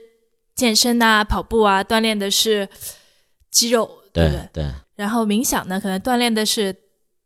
[0.55, 2.69] 健身啊、跑步啊，锻炼的是
[3.51, 4.49] 肌肉，对不对？
[4.53, 4.71] 对。
[4.97, 6.75] 然后冥想呢，可能锻炼的是。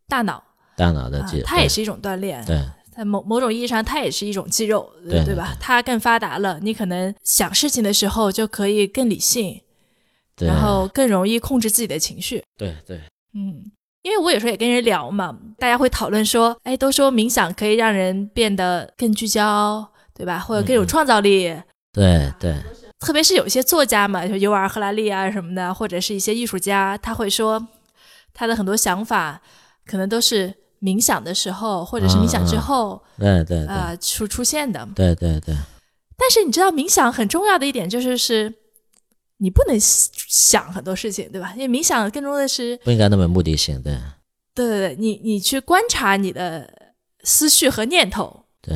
[0.07, 0.43] 大脑，
[0.77, 2.45] 大脑的肌肉，它也是一种锻炼。
[2.45, 2.61] 对，
[2.95, 5.57] 在某某种意义上，它也是一种肌肉，对对吧？
[5.59, 9.59] 它更发达了，你可能想事情的时候就可以更理性，
[10.39, 12.43] 然后更容易控制自己的情绪。
[12.57, 12.99] 对对，
[13.33, 13.63] 嗯，
[14.01, 20.39] 因为我有时候也跟人聊嘛，大家会讨论说，哎，都说冥想可以让人变得更聚焦，对吧？
[20.39, 21.55] 或者更有创造力。
[21.93, 22.55] 对对，
[22.99, 27.67] 特别是有一些作家嘛，就尤尔·赫拉利啊什么的，或者是一些艺术家，他会说
[28.33, 29.41] 他的很多想法。
[29.87, 34.83] 可能都是冥想的时候，或者是冥想之后，对对啊出出现的。
[34.95, 35.53] 对对对。
[36.17, 38.51] 但是你知道，冥想很重要的一点就是是，
[39.37, 41.53] 你不能想很多事情，对吧？
[41.55, 43.97] 因为冥想更多的是不应该那么目的性，对。
[44.53, 48.45] 对对对，你你去观察你的思绪和念头。
[48.61, 48.75] 对。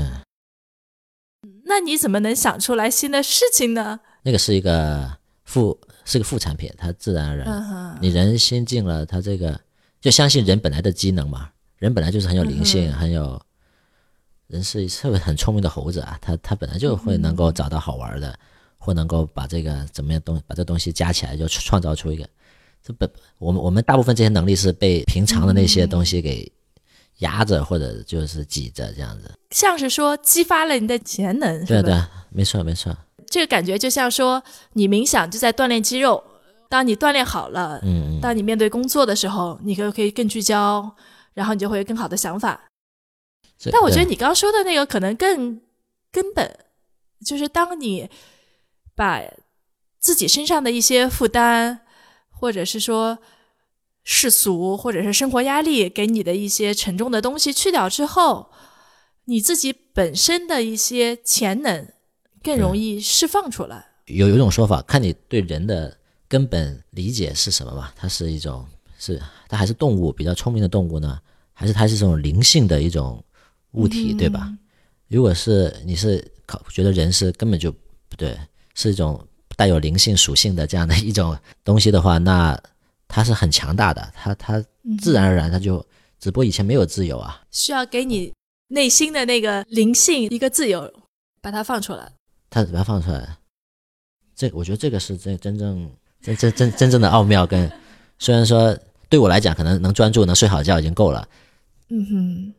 [1.65, 3.99] 那你怎么能想出来新的事情呢？
[4.23, 9.59] 那个是一个副，是个副产品，它自然而然，你人心静了，它这个。
[10.01, 13.37] 就相信人本来的机能嘛，人本来就是很有灵性，很有
[14.47, 18.39] 人是特别很聪明的猴子啊，他他本来就会能够找到好玩的，
[18.79, 22.27] 或能够把这个怎么样东把这东西加起来，就创造出一个。
[22.81, 23.07] 这本
[23.37, 26.51] 我们我们大部分这些能力是被平常的那些东西给
[27.17, 29.31] 压着，或者就是挤着这样子。
[29.51, 31.93] 像是说激发了你的潜能，对对，
[32.31, 32.95] 没错没错。
[33.27, 34.41] 这个感觉就像说
[34.73, 36.23] 你冥想就在锻炼肌肉。
[36.71, 40.95] 当你锻炼好了，嗯嗯，当你面对工作的时候，你就可以更聚焦，
[41.33, 42.61] 然后你就会有更好的想法。
[43.71, 45.59] 但我觉得你刚刚说的那个可能更
[46.11, 46.59] 根本，
[47.25, 48.07] 就是当你
[48.99, 49.23] 把
[49.97, 51.79] 自己身上的一些负担，
[52.29, 53.19] 或者是说
[54.03, 58.51] 世俗，或者是生活压力给你的一些沉重的东西去掉之后，
[59.23, 61.87] 你自己本身的一些潜能
[62.43, 63.87] 更容易释放出来。
[64.07, 65.97] 有有一种说法，看你对人的
[66.27, 67.93] 根本理解是什么吧？
[67.95, 71.17] 它是一种是它还是动物比较聪明的动物呢，
[71.53, 73.23] 还是它是这种灵性的一种
[73.71, 74.51] 物体，对吧？
[75.07, 78.37] 如果是你是考觉得人是根本就不对，
[78.79, 79.21] 是一种
[79.57, 82.57] 带有灵性属性的这样的一种东西的话，那
[83.09, 84.63] 它是很强大的，它它
[85.01, 85.85] 自然而然它就，
[86.17, 88.31] 只不过以前没有自由啊，需要给你
[88.69, 90.89] 内心的那个灵性一个自由，
[91.41, 92.09] 把它放出来。
[92.49, 93.37] 它把它放出来，
[94.33, 97.69] 这我觉得这个是真真正真真真真正的奥妙跟，
[98.17, 98.75] 虽然说
[99.09, 101.27] 对我来讲可能能专注能睡好觉已经够了，
[101.89, 102.53] 嗯哼，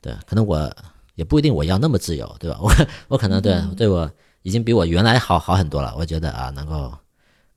[0.00, 0.74] 对，可能我
[1.14, 2.58] 也不一定我要那么自由，对吧？
[2.62, 2.72] 我
[3.08, 4.10] 我可能对、嗯对我
[4.48, 6.96] 已经比我原来好好很多了，我觉得啊能够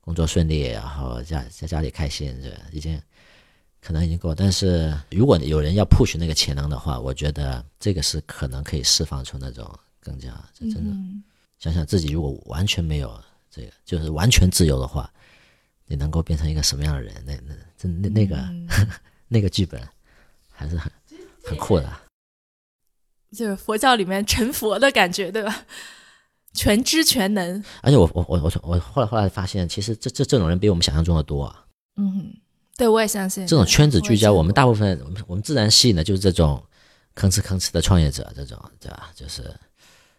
[0.02, 3.00] 工作顺利，然后家在家里开心，这已经
[3.80, 4.34] 可能已经够。
[4.34, 9.66] 但是如果有人要 push 那个潜能的话，我觉得这个是可能可以释放出那种
[10.00, 10.90] 更加真正的。
[10.90, 11.24] 嗯
[11.58, 13.18] 想想自己如果完全没有
[13.48, 15.08] 这个，就是完全自由的话，
[15.86, 17.14] 你能够变成一个什么样的人？
[17.24, 18.68] 那那这那那个、嗯
[19.28, 19.80] 那个剧本
[20.50, 20.92] 还是很
[21.42, 21.88] 很酷的。
[23.30, 25.64] 就是佛教里面成佛的感觉，对吧？
[26.52, 27.64] 全知全能。
[27.80, 31.64] 而且我我我我我后来后来发现，其实这这这种人比我们想象中的多啊。
[31.96, 32.34] 嗯，
[32.76, 36.62] 对我也相信这种圈子聚焦，我们大部部分我们我们自然吸引的就是这种
[37.14, 39.10] 吭哧吭哧的创业者，这种对吧？
[39.14, 39.54] 就是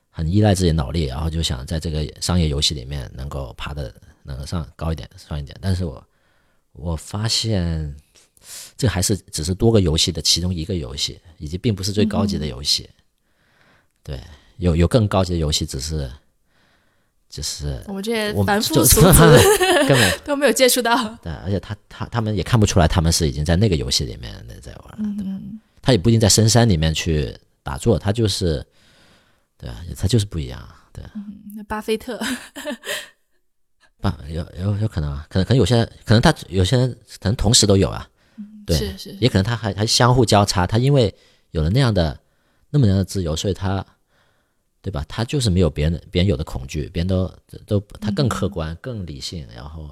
[0.09, 5.57] 很依赖自己脑力，然后就想在这个商业游戏里面能够爬的能够上高一点，上一点。
[5.59, 6.03] 但是我
[6.73, 7.95] 我发现，
[8.77, 12.87] 这还是只是多个游戏的其中一个游戏，以及并不是最高级的游戏。
[14.03, 14.21] 对，
[14.57, 16.11] 有有更高级的游戏，只是
[17.33, 19.01] 只是我们这些我凡夫俗子
[19.89, 20.95] 根本 都没有接触到。
[21.23, 24.31] 对，而且他他他们也看不出来，他们是已经在那个游戏里面
[24.61, 24.95] 在玩。
[24.99, 28.63] 嗯他也不一定在深山里面去打坐，他就是，
[29.57, 30.63] 对啊，他就是不一样，
[30.93, 31.03] 对，
[31.55, 32.21] 那巴菲特，
[33.99, 38.07] 吧，有有有可能啊，可能可能有些人，可能他有些人可能同时都有啊，
[38.65, 41.13] 对，是是也可能他还还相互交叉，他因为
[41.51, 42.17] 有了那样的
[42.69, 43.85] 那么样的自由，所以他，
[44.83, 45.03] 对吧？
[45.07, 47.33] 他就是没有别人别人有的恐惧，别人都
[47.65, 49.89] 都他更客观、更理性，然后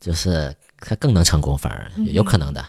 [0.00, 2.62] 就是他更能成功，反而有可能的。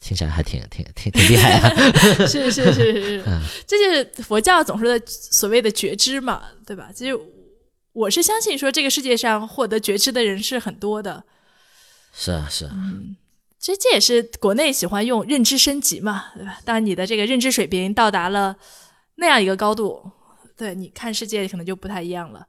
[0.00, 1.70] 听起来还挺挺挺挺厉害啊！
[2.26, 3.24] 是是是是
[3.66, 6.90] 这就是佛教总说的所谓的觉知嘛，对吧？
[6.94, 7.18] 其实
[7.92, 11.24] 我是相信说，这个世界上获得觉知的人是很多的。
[12.12, 12.74] 是啊是啊，
[13.58, 16.58] 其实这也是国内喜欢用认知升级嘛，对吧？
[16.66, 18.56] 当你的这个认知水平到达了
[19.14, 20.10] 那样一个高度，
[20.56, 22.46] 对你看世界可能就不太一样了。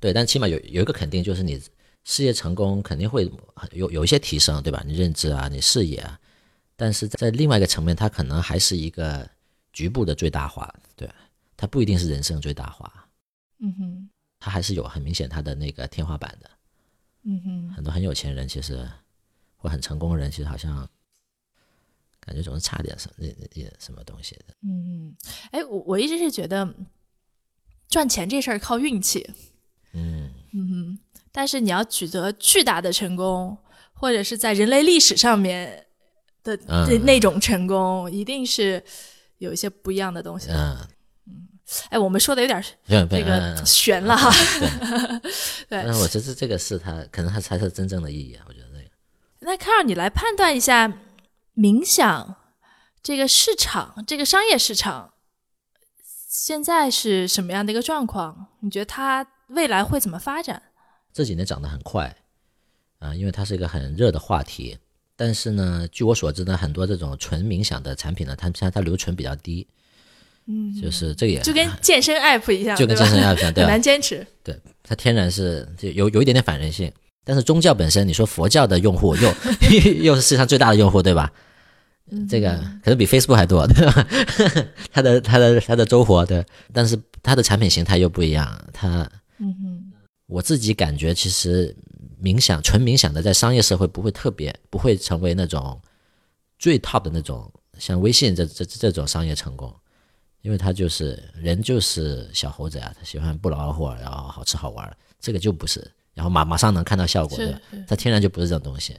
[0.00, 1.60] 对，但起码有有一个肯定，就是你
[2.04, 3.30] 事业成功肯定会
[3.72, 4.82] 有有一些提升，对吧？
[4.86, 6.18] 你认知啊，你视野啊，
[6.76, 9.28] 但是在另外一个层面，它可能还是一个
[9.72, 11.08] 局部的最大化，对，
[11.56, 13.08] 它不一定是人生最大化，
[13.58, 16.50] 嗯哼，它还是有很明显它的那个天花板的。
[17.24, 18.88] 嗯哼，很多很有钱人其实
[19.58, 20.88] 或很成功的人，其实好像
[22.18, 24.54] 感觉总是差点什么一什么东西的。
[24.62, 24.79] 嗯
[25.10, 26.74] 哼，哎，我我一直是觉得
[27.88, 29.28] 赚钱这事儿靠运气，
[29.92, 30.98] 嗯，嗯哼，
[31.32, 33.56] 但是你要取得巨大的成功，
[33.92, 35.86] 或者是在人类历史上面
[36.42, 38.82] 的嗯那那种成功，一定是
[39.38, 40.48] 有一些不一样的东西。
[40.50, 40.76] 嗯，
[41.90, 44.30] 哎，我们说的有点这这个悬了哈。
[45.68, 48.90] 对 那我觉得这个是他可能他才是真正的意义啊，我觉得这个。
[49.40, 50.92] 那 Carl，你来判断一下
[51.56, 52.36] 冥想
[53.02, 55.14] 这个市场，这个商业市场
[56.28, 58.48] 现在是什么样的一个状况？
[58.60, 60.62] 你觉得它未来会怎么发展？
[61.12, 62.16] 这几年涨得很快
[62.98, 64.78] 啊、因为它是一个很热的话题。
[65.16, 69.66] 但是呢，据我所知呢，很多这种纯冥想的产品呢，它现在它留存比较低，
[70.46, 73.70] 嗯，就是这个也就跟健身 app 一样，就跟健身 app 一样， 对很？
[73.70, 74.26] 难坚持。
[74.44, 76.92] 对，它天然是就有有一点点反人性。
[77.24, 79.34] 但是宗教本身，你说佛教的用户又
[80.02, 81.30] 又是世界上最大的用户，对吧？
[82.28, 84.06] 这个可能比 Facebook 还多，对吧？
[84.92, 88.46] 它的它的它的周活，对，但是它的产品形态又不一样。
[88.72, 89.08] 它，
[89.38, 89.92] 嗯哼，
[90.26, 91.74] 我自己感觉，其实
[92.22, 95.80] 冥想纯冥想的，在商业社会不会特别，不会成为那种
[96.58, 99.74] 最 top 的那种，像微信这这这种商业成功，
[100.42, 105.90] 因为它就是人就是小猴子呀，他喜欢不劳而获，然后好吃好玩，这个就不是。
[106.12, 107.60] 然后马马上能看到效果，对吧？
[107.70, 108.96] 是它天然就不是这种东西。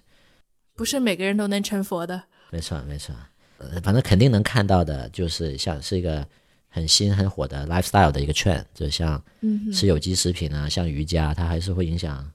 [0.73, 2.23] 不是每个人都能成佛的。
[2.51, 3.15] 没错，没错，
[3.57, 6.25] 呃，反正肯定能看到的，就是像是一个
[6.69, 12.31] 很新很火的 lifestyle 的一个 trend，就像嗯吃有机食品啊，像瑜伽，它还是会影响，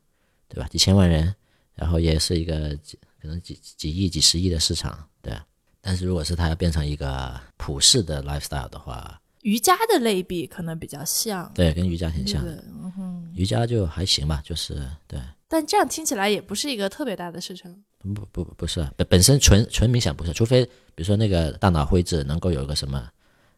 [0.49, 0.67] 对吧？
[0.69, 1.33] 几千万人，
[1.75, 5.45] 然后也是一个几可能几几亿、几十亿的市场，对啊。
[5.81, 12.64] 但是如果是它要变成一个普世的 lifestyle 的话，瑜伽的类比可能比较像，对，跟瑜伽挺像的。
[12.83, 13.33] 嗯哼。
[13.37, 14.75] 瑜伽就还行吧，就是
[15.07, 17.85] 对，但这样听起来也不是一个特别大的事情。
[18.15, 23.09] 不不不是啊本本身纯纯冥想不是，除非比如说那个大脑灰质能够有一个什么，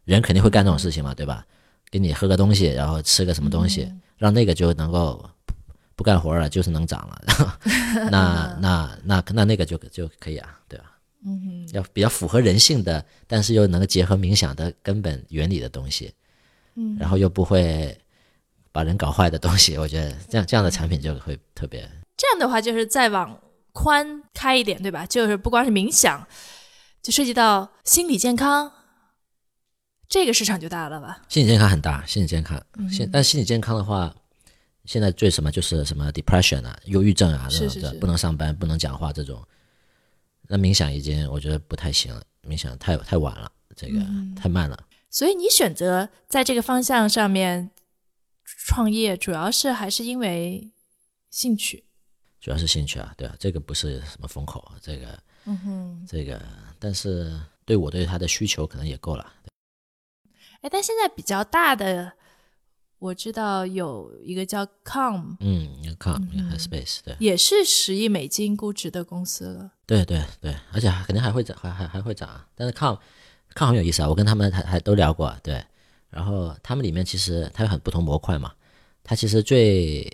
[0.05, 1.47] 人肯定会干这种事情嘛，对吧？
[1.91, 5.17] 给你喝个东西，然后吃个什么东西，让那个就能够
[5.47, 5.55] 不
[5.97, 7.23] 不干活了，就是能长了，
[8.11, 10.97] 那 那那那那个就就可以啊，对吧？
[11.27, 16.13] 嗯要比较符合人性的，但是又能够结合冥想的根本原理的东西，
[16.77, 17.99] 嗯，然后又不会
[18.79, 21.81] 把人搞坏的东西，我觉得这样这样的产品就会特别
[22.17, 23.37] 这样的话，就是再往
[23.73, 25.05] 宽开一点，对吧？
[25.05, 26.25] 就是不光是冥想，
[27.03, 28.71] 就涉及到心理健康，
[30.09, 31.23] 这个市场就大了吧？
[31.29, 34.15] 心理健康很大，心理健康，嗯现、但心理健康的话，
[34.85, 39.45] 现在最什么就是什么 depression 啊、忧郁症啊这种的，不能上班、不能讲话这种。
[40.47, 44.79] 那冥想已经我觉得不太行了，冥想太太晚了，这个、嗯太慢了。
[45.11, 47.71] 所以你选择在这个方向上面
[48.57, 50.71] 创业，主要是还是因为
[51.31, 51.85] 兴趣。
[52.41, 56.41] 主要是兴趣啊，对啊，这个不是什么风口，这个，嗯哼，这个，
[56.79, 59.33] 但是对我对他的需求可能也够了。
[60.63, 62.13] 哎，但现在比较大的，
[62.99, 69.73] 我知道有一个叫 Com，嗯，你看 Headspace，对，也是十亿美金估值的公司了。
[69.85, 72.49] 对对对，而且还肯定还会涨，还还还会涨啊。
[72.55, 72.97] 但是看
[73.55, 75.65] 看很有意思啊，我跟他们还还都聊过，对。
[76.11, 78.53] 然后他们里面其实它有很不同模块嘛，
[79.03, 80.11] 它其实最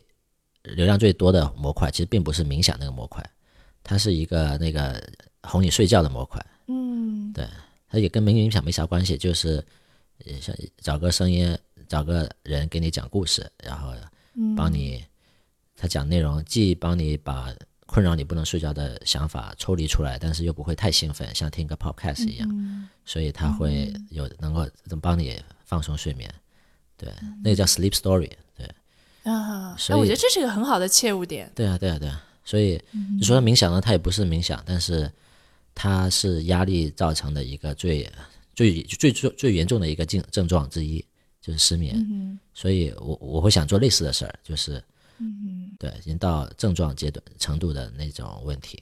[0.62, 3.24] 流量最多的模块其实并不是冥想那个模块，
[3.82, 5.02] 它是一个那个
[5.42, 7.32] 哄你睡觉的模块，嗯。
[7.32, 7.46] 对
[7.88, 9.64] 它也跟冥冥想没啥关系，就是
[10.24, 11.56] 呃像找个声音，
[11.88, 13.92] 找个人给你讲故事，然后
[14.56, 15.04] 帮你
[15.76, 17.54] 他讲内容，既帮你把
[17.86, 25.40] 困扰你不能睡觉的想法抽离出来，但是又不会太兴奋，像听个 podcast 一样，所以他会有能够能帮你
[25.74, 26.32] 放松睡眠。
[26.96, 27.12] 对，
[27.42, 28.30] 那个叫 sleep story。
[28.56, 28.64] 对，
[29.24, 31.50] 啊，所以那我觉得这是一个很好的切入点。
[31.52, 32.24] 对啊，对啊，对啊。
[32.44, 32.80] 所以
[33.18, 35.10] 你说冥想呢，它也不是冥想，但是
[35.74, 38.08] 它是压力造成的一个最
[38.54, 41.04] 最最最最严重的一个症症状之一，
[41.40, 42.38] 就是失眠。
[42.54, 44.80] 所以我我会想做类似的事儿，就是
[45.18, 48.80] 嗯对，已经到症状阶段程度的那种问题，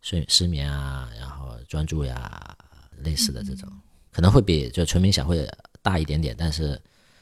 [0.00, 2.56] 睡失眠啊，然后专注呀，
[3.04, 3.70] 类似的这种，
[4.10, 5.48] 可能会比就纯冥想会
[5.86, 6.76] 大一点点，但是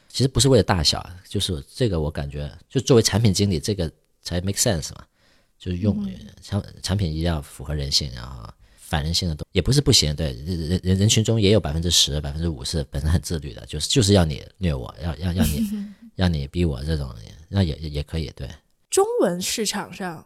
[0.09, 3.91] 其实不是为了大小，啊就是这个我感觉，就作为产品经理，这个
[4.23, 5.05] 才 make sense 嘛，
[5.59, 6.03] 就是用
[6.41, 15.67] 产产品一定要符合人性，然后反人性的东也不是不行，对人人人人群中也有百分之十、百分之五是本身很自律的，就是就是要你虐我，要要要你
[16.17, 17.13] 让你逼我这种，
[17.47, 18.49] 那也也也可以，对。
[18.89, 20.25] 中文市场上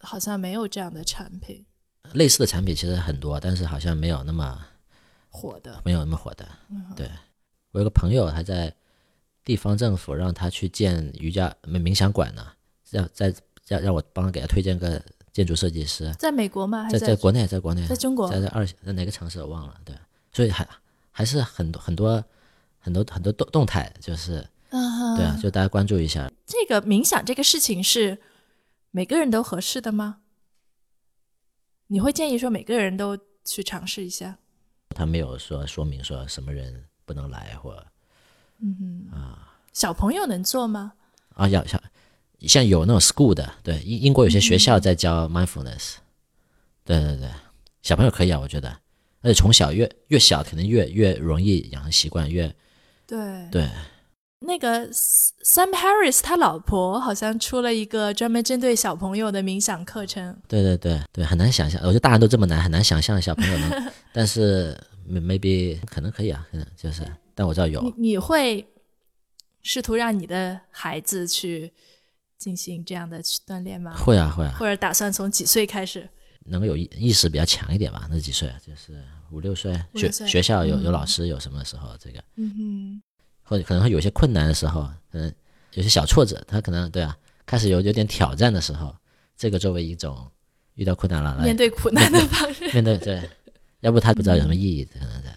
[0.00, 1.64] 好像没有这样的产品
[2.14, 4.66] 类似的产品其实很多，但是好像没有那么
[5.28, 5.82] 火的。
[5.84, 6.48] 没有那么火的。
[6.96, 7.08] 对
[7.76, 8.74] 我有个朋友还在
[9.44, 12.52] 地方政府让他去建瑜伽冥冥想馆呢，
[12.88, 13.32] 让在
[13.66, 15.00] 让让我帮他给他推荐个
[15.30, 16.84] 建筑设计师，在美国吗？
[16.84, 19.94] 还在是在国内，在国内，在中国在在二在哪个城市我忘了，对，
[20.32, 20.66] 所以还
[21.10, 22.24] 还是很多很多
[22.78, 24.36] 很多很多动动态，就是
[24.70, 26.32] 啊对啊，就大家关注一下。
[26.46, 28.18] 这个冥想这个事情是
[28.90, 30.20] 每个人都合适的吗？
[31.88, 34.38] 你会建议说每个人都去尝试一下？
[34.88, 37.82] 他没有说说明说什么人不能来或
[38.60, 39.56] 嗯啊。
[39.72, 40.92] 小朋友能做吗？
[41.34, 41.82] 啊，要像
[42.40, 45.94] 像有那种 school 的，对，英英国有些学校在教 mindfulness，、
[46.84, 47.30] 对对对，
[47.82, 48.68] 小朋友可以啊，我觉得，
[49.22, 52.54] 而且从小越越小，可能越越容易养成习惯，越
[53.06, 53.48] 对。
[53.50, 53.68] 对。
[54.40, 60.36] 那个 Sam Harris 他老婆好像出了一个专门针对小朋友的冥想课程。
[60.46, 64.78] 对对对对，很难想象，我觉得大人都这么难，很难想象小朋友能， 但是
[65.08, 67.02] maybe 可能可以啊，可能就是，
[67.34, 68.66] 但我知道有你，你会
[69.62, 71.72] 试图让你的孩子去
[72.38, 73.94] 进行这样的锻炼吗？
[73.96, 76.08] 会啊会啊，或者打算从几岁开始？
[76.48, 79.02] 能够有意意识比较强一点吧，那几岁啊，就是
[79.32, 82.22] 五六岁，学学校有有嗯老师有什么时候这个。
[82.36, 83.02] 嗯
[83.42, 85.32] 或者可能会有些困难的时候，可能
[85.72, 88.94] 有些小挫折，他可能对啊，开始有有点挑战的时候，
[89.36, 90.28] 这个作为一种
[90.74, 92.68] 遇到困难了，来面对苦难的方式。
[92.72, 93.22] 面对对，
[93.86, 95.30] 要不他不知道有什么意义，可能在。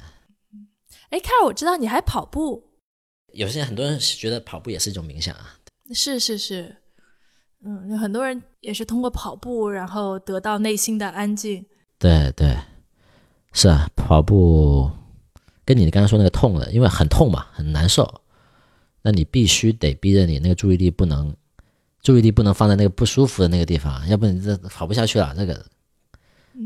[1.11, 2.63] 哎，凯尔，我知道你还跑步，
[3.31, 5.53] 有些人很多人觉得跑步也是一种冥想啊，
[5.93, 6.75] 是是是，
[7.63, 11.63] 嗯，很多人也是通过跑步，然后得到内心的安静。
[11.99, 12.57] 对对，
[13.53, 14.89] 是啊，跑步
[15.63, 18.21] 跟你刚刚说那个痛的，因为很痛嘛，很难受，
[19.03, 21.35] 那你必须得逼着你那个注意力不能，
[22.01, 25.35] 注意力不能放在那个不舒服的那个地方，要不你这跑不下去了。
[25.37, 25.63] 这个，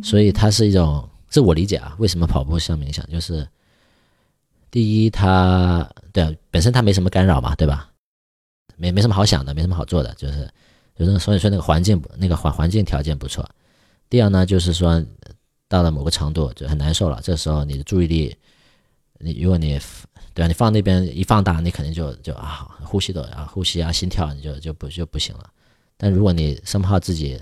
[0.01, 3.47] 所以它是一种，这我理解啊，为什么跑步像冥想，就是
[4.69, 7.89] 第一，它对本身它没什么干扰嘛，对吧？
[8.77, 10.47] 没没什么好想的，没什么好做的，就是
[10.95, 13.49] 就是所以说那个环境那个环环境条件不错。
[14.11, 15.03] 第二呢，就是说
[15.67, 18.37] 到了某个程度就很难受了，这时候你的注意力，
[19.17, 19.79] 你如果你
[20.35, 25.49] 对啊，你放那边一放大，你肯定就就啊呼吸都啊呼吸啊心跳你就就不就不行了。
[25.97, 27.41] 但如果你生怕自己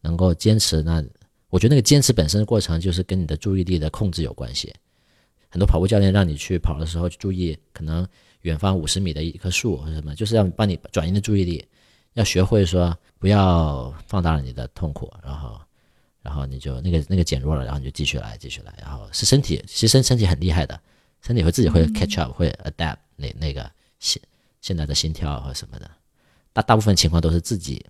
[0.00, 1.02] 能够坚持，那
[1.56, 4.74] 我觉得那个坚持本身的过程就是跟你的注意力的控制有关系。
[5.48, 8.06] 很多跑步教练让你去跑的时候注意可能。
[8.42, 11.66] 远方五十米的一棵树或者什么，就是要帮你转移的注意力，
[12.12, 15.60] 要学会说不要放大了你的痛苦，然后，
[16.22, 20.80] 然后你就那个那个减弱了，然后你就继续来，继续来，然后是身体，其实身身体很厉害的，
[21.22, 24.22] 身体会自己会 catch up，会 adapt 那那个现
[24.60, 25.90] 现在的心跳或什么的，
[26.52, 27.84] 大大部分情况都是自己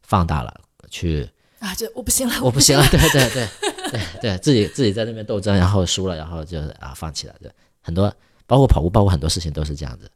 [0.00, 0.58] 放大了
[0.88, 1.28] 去
[1.58, 3.48] 啊，就我不行了，我不行了，对对对
[3.90, 7.50] 对对，自己自己在那边斗争，然后输了，然后就啊放弃了，对
[7.80, 8.14] 很多。
[8.46, 10.10] 包括跑步，包括很多事情都是这样子。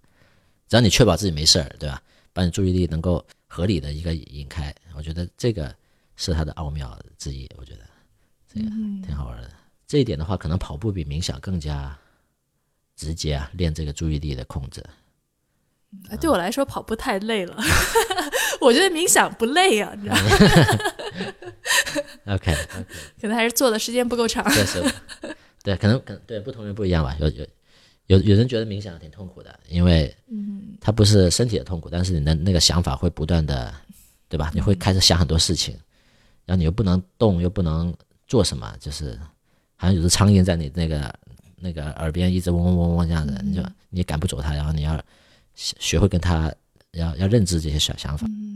[0.66, 2.00] 只要你确保自己没事儿，对吧？
[2.32, 5.74] 把你注意力能够合理的一个引开，我觉得这个
[6.16, 7.46] 是它的奥妙之一。
[7.58, 7.80] 我觉得
[8.50, 8.66] 这个
[9.04, 9.50] 挺好玩的。
[9.86, 11.94] 这一点的话，可能跑步比冥想更加
[12.96, 14.82] 直接啊，练这个注意力的控制。
[16.18, 17.54] 对我来说，跑步太累了。
[18.62, 20.22] 我觉得冥想不累啊，你知道吗
[22.26, 22.54] OK，
[23.20, 24.44] 可能还是做的时间不够长。
[25.62, 27.46] 对，可能可能对不同人不一样吧，有有。
[28.08, 33.72] 有有人觉得冥想挺痛苦的，因为，嗯，它不是身体的痛苦，但是你的那个想法会不断的，
[34.28, 34.50] 对吧？
[34.52, 35.72] 你会开始想很多事情，
[36.44, 37.94] 然后你又不能动，又不能
[38.26, 39.18] 做什么，就是
[39.76, 41.14] 好像有只苍蝇在你那个
[41.56, 45.00] 那个耳边一直嗡嗡嗡嗡这样子，你就你赶不走它，然后你要
[45.54, 46.52] 学会跟它
[46.90, 48.26] 要要认知这些小想法。
[48.28, 48.51] 嗯，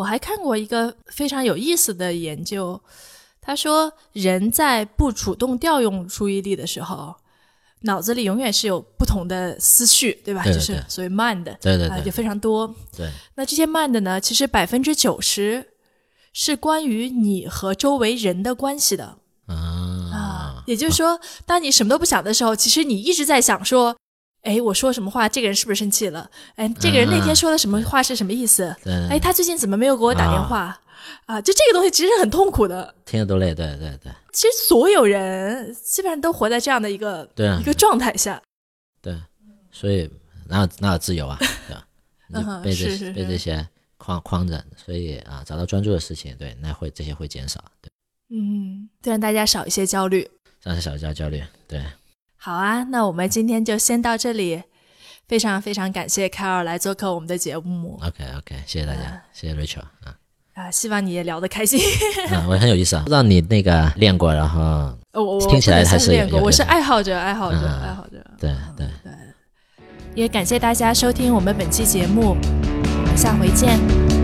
[0.00, 2.80] 我还看过一个非常有意思的研究，
[3.38, 7.14] 他说人在不主动调用注意力的时候。
[7.82, 10.44] 脑子里永远是有不同的思绪，对吧？
[10.44, 12.74] 就是所谓慢的，对对对，也非常多。
[12.94, 14.20] 对，那这些慢的呢？
[14.20, 15.66] 其实百分之九十
[16.34, 20.62] 是关于你和周围人的关系的啊。
[20.66, 23.96] 也就是说，当你什么都不想的时候，其实你一直在想说：
[24.42, 25.28] 哎，我说什么话？
[25.28, 26.30] 这个人是不是生气了？
[26.56, 28.02] 哎，这个人那天说的什么话？
[28.02, 28.74] 是什么意思？
[29.10, 30.80] 哎，他最近怎么没有给我打电话？
[31.26, 33.54] 啊，就这个东西其实很痛苦的，听着都累。
[33.54, 38.40] 对对对，其实所有人基本上都活在这样的一个对一个状态下。
[39.00, 39.16] 对，
[39.70, 40.10] 所以
[40.46, 41.38] 哪有哪有自由啊？
[42.32, 42.58] 对吧？
[42.58, 43.66] 你被这被这些
[43.96, 47.62] 框框着，所以啊，找到专注的事情，对，那会这些会减少。
[47.80, 47.90] 对，
[48.30, 50.28] 嗯，让大家少一些焦虑，
[50.62, 51.42] 让大家少一些焦虑。
[51.66, 51.84] 对，
[52.42, 54.62] 好啊，那我们今天就先到这里。
[55.28, 57.96] 非常非常感谢凯尔来做客我们的节目。
[58.02, 60.16] OK OK，谢谢大家，谢谢 Rachel 啊。
[60.54, 61.78] 啊，希望你也聊得开心。
[62.34, 68.20] 啊，我很有意思啊，不知道你那个练过，然后我我听起来还是练过，我是爱好者，爱好者，爱好者。
[68.40, 69.12] 对对对，
[70.16, 74.19] 也感谢大家收听我们本期节目，我们下回见。